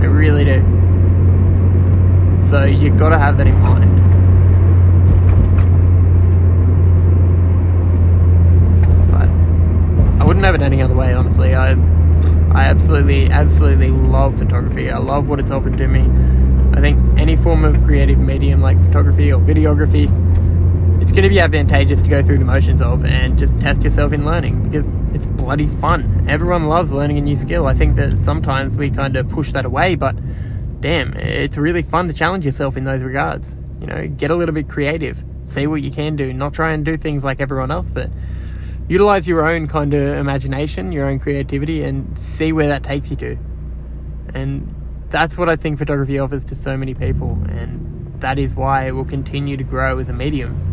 They 0.00 0.06
really 0.06 0.44
do. 0.44 0.62
So 2.48 2.64
you've 2.64 2.96
got 2.96 3.08
to 3.10 3.18
have 3.18 3.36
that 3.38 3.46
in 3.46 3.58
mind. 3.60 3.90
But 9.10 9.28
I 10.20 10.24
wouldn't 10.24 10.44
have 10.44 10.54
it 10.54 10.62
any 10.62 10.82
other 10.82 10.94
way, 10.94 11.12
honestly. 11.14 11.54
I 11.54 11.72
I 12.52 12.64
absolutely, 12.64 13.30
absolutely 13.30 13.88
love 13.88 14.38
photography. 14.38 14.90
I 14.90 14.98
love 14.98 15.28
what 15.28 15.40
it's 15.40 15.50
offered 15.50 15.78
to 15.78 15.88
me. 15.88 16.02
I 16.76 16.80
think 16.80 16.98
any 17.18 17.36
form 17.36 17.64
of 17.64 17.82
creative 17.84 18.18
medium 18.18 18.60
like 18.60 18.80
photography 18.84 19.32
or 19.32 19.40
videography 19.40 20.08
it's 21.00 21.12
going 21.12 21.22
to 21.22 21.30
be 21.30 21.40
advantageous 21.40 22.02
to 22.02 22.08
go 22.08 22.22
through 22.22 22.38
the 22.38 22.44
motions 22.44 22.82
of 22.82 23.04
and 23.04 23.38
just 23.38 23.58
test 23.58 23.82
yourself 23.82 24.12
in 24.12 24.24
learning 24.26 24.62
because 24.62 24.86
it's 25.14 25.24
bloody 25.26 25.66
fun. 25.66 26.26
Everyone 26.28 26.68
loves 26.68 26.92
learning 26.92 27.16
a 27.16 27.20
new 27.22 27.36
skill. 27.36 27.66
I 27.66 27.74
think 27.74 27.96
that 27.96 28.18
sometimes 28.18 28.76
we 28.76 28.90
kind 28.90 29.16
of 29.16 29.28
push 29.28 29.50
that 29.52 29.64
away, 29.64 29.94
but 29.94 30.14
damn, 30.80 31.14
it's 31.14 31.56
really 31.56 31.82
fun 31.82 32.06
to 32.08 32.14
challenge 32.14 32.44
yourself 32.44 32.76
in 32.76 32.84
those 32.84 33.02
regards. 33.02 33.56
You 33.80 33.86
know, 33.86 34.06
get 34.08 34.30
a 34.30 34.36
little 34.36 34.54
bit 34.54 34.68
creative, 34.68 35.24
see 35.46 35.66
what 35.66 35.82
you 35.82 35.90
can 35.90 36.16
do, 36.16 36.32
not 36.34 36.52
try 36.52 36.72
and 36.72 36.84
do 36.84 36.96
things 36.96 37.24
like 37.24 37.40
everyone 37.40 37.70
else, 37.70 37.90
but 37.90 38.10
utilize 38.90 39.26
your 39.26 39.46
own 39.46 39.68
kind 39.68 39.94
of 39.94 40.02
imagination, 40.18 40.90
your 40.90 41.06
own 41.06 41.20
creativity, 41.20 41.82
and 41.84 42.18
see 42.18 42.52
where 42.52 42.66
that 42.66 42.82
takes 42.82 43.08
you 43.08 43.16
to. 43.16 43.38
And 44.34 44.74
that's 45.08 45.38
what 45.38 45.48
I 45.48 45.54
think 45.54 45.78
photography 45.78 46.18
offers 46.18 46.44
to 46.44 46.56
so 46.56 46.76
many 46.76 46.92
people, 46.92 47.38
and 47.48 48.12
that 48.20 48.38
is 48.38 48.54
why 48.54 48.88
it 48.88 48.90
will 48.90 49.04
continue 49.04 49.56
to 49.56 49.64
grow 49.64 49.98
as 49.98 50.08
a 50.08 50.12
medium. 50.12 50.66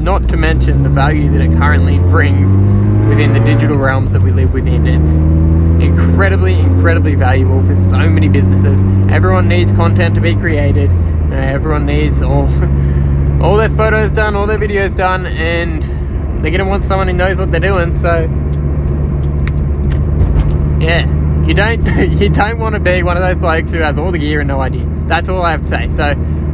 not 0.00 0.26
to 0.30 0.36
mention 0.36 0.82
the 0.82 0.88
value 0.88 1.30
that 1.30 1.42
it 1.42 1.52
currently 1.58 1.98
brings 2.08 2.52
within 3.06 3.34
the 3.34 3.40
digital 3.40 3.76
realms 3.76 4.14
that 4.14 4.22
we 4.22 4.32
live 4.32 4.52
within. 4.54 4.86
It's 4.86 5.16
incredibly, 5.84 6.58
incredibly 6.58 7.14
valuable 7.14 7.62
for 7.62 7.76
so 7.76 8.08
many 8.08 8.26
businesses. 8.26 8.80
Everyone 9.10 9.46
needs 9.46 9.74
content 9.74 10.14
to 10.14 10.20
be 10.22 10.34
created. 10.34 10.90
You 10.90 11.26
know, 11.28 11.36
everyone 11.36 11.84
needs 11.84 12.22
all 12.22 12.48
all 13.40 13.56
their 13.56 13.70
photos 13.70 14.12
done, 14.12 14.36
all 14.36 14.46
their 14.46 14.58
videos 14.58 14.96
done, 14.96 15.26
and 15.26 15.82
they're 16.42 16.50
gonna 16.50 16.68
want 16.68 16.84
someone 16.84 17.08
who 17.08 17.14
knows 17.14 17.36
what 17.36 17.50
they're 17.50 17.60
doing. 17.60 17.96
So, 17.96 18.22
yeah, 20.80 21.06
you 21.46 21.54
don't 21.54 21.84
you 22.20 22.28
don't 22.28 22.58
want 22.58 22.74
to 22.74 22.80
be 22.80 23.02
one 23.02 23.16
of 23.16 23.22
those 23.22 23.36
blokes 23.36 23.70
who 23.70 23.78
has 23.78 23.98
all 23.98 24.12
the 24.12 24.18
gear 24.18 24.40
and 24.40 24.48
no 24.48 24.60
idea. 24.60 24.84
That's 25.06 25.28
all 25.28 25.42
I 25.42 25.52
have 25.52 25.62
to 25.62 25.68
say. 25.68 25.88
So, 25.88 26.08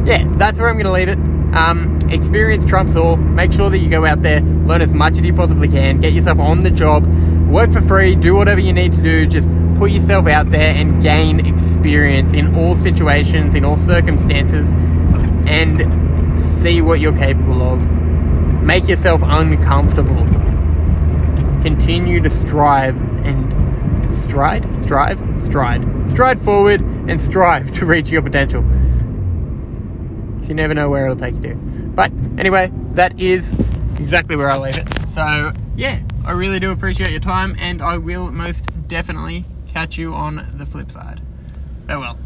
yeah, 0.05 0.25
that's 0.37 0.59
where 0.59 0.69
I'm 0.69 0.77
gonna 0.77 0.91
leave 0.91 1.09
it. 1.09 1.19
Um, 1.53 1.99
experience 2.09 2.65
trumps 2.65 2.95
all. 2.95 3.17
Make 3.17 3.51
sure 3.51 3.69
that 3.69 3.79
you 3.79 3.89
go 3.89 4.05
out 4.05 4.21
there, 4.21 4.41
learn 4.41 4.81
as 4.81 4.93
much 4.93 5.17
as 5.17 5.25
you 5.25 5.33
possibly 5.33 5.67
can, 5.67 5.99
get 5.99 6.13
yourself 6.13 6.39
on 6.39 6.61
the 6.61 6.71
job, 6.71 7.05
work 7.47 7.71
for 7.71 7.81
free, 7.81 8.15
do 8.15 8.35
whatever 8.35 8.61
you 8.61 8.73
need 8.73 8.93
to 8.93 9.01
do. 9.01 9.25
Just 9.25 9.49
put 9.75 9.91
yourself 9.91 10.27
out 10.27 10.49
there 10.49 10.73
and 10.73 11.01
gain 11.01 11.45
experience 11.45 12.33
in 12.33 12.55
all 12.55 12.75
situations, 12.75 13.55
in 13.55 13.65
all 13.65 13.77
circumstances, 13.77 14.69
and 15.47 16.06
see 16.37 16.81
what 16.81 16.99
you're 16.99 17.15
capable 17.15 17.61
of. 17.61 17.89
Make 18.63 18.87
yourself 18.87 19.21
uncomfortable. 19.23 20.25
Continue 21.61 22.21
to 22.21 22.29
strive 22.29 23.01
and 23.25 24.13
stride, 24.13 24.75
strive, 24.75 25.19
stride, 25.39 26.07
stride 26.07 26.39
forward 26.39 26.81
and 26.81 27.19
strive 27.19 27.71
to 27.75 27.85
reach 27.85 28.09
your 28.09 28.21
potential. 28.21 28.63
you 30.47 30.53
never 30.53 30.73
know 30.73 30.89
where 30.89 31.05
it'll 31.05 31.17
take 31.17 31.35
you 31.35 31.41
to. 31.41 31.55
But 31.55 32.11
anyway, 32.37 32.71
that 32.93 33.19
is 33.19 33.53
exactly 33.97 34.35
where 34.35 34.49
I 34.49 34.57
leave 34.57 34.77
it. 34.77 34.87
So 35.13 35.51
yeah, 35.75 35.99
I 36.25 36.31
really 36.31 36.59
do 36.59 36.71
appreciate 36.71 37.11
your 37.11 37.19
time, 37.19 37.55
and 37.59 37.81
I 37.81 37.97
will 37.97 38.31
most 38.31 38.65
definitely 38.87 39.45
catch 39.67 39.97
you 39.97 40.13
on 40.13 40.47
the 40.55 40.65
flip 40.65 40.91
side. 40.91 41.21
Farewell. 41.85 42.17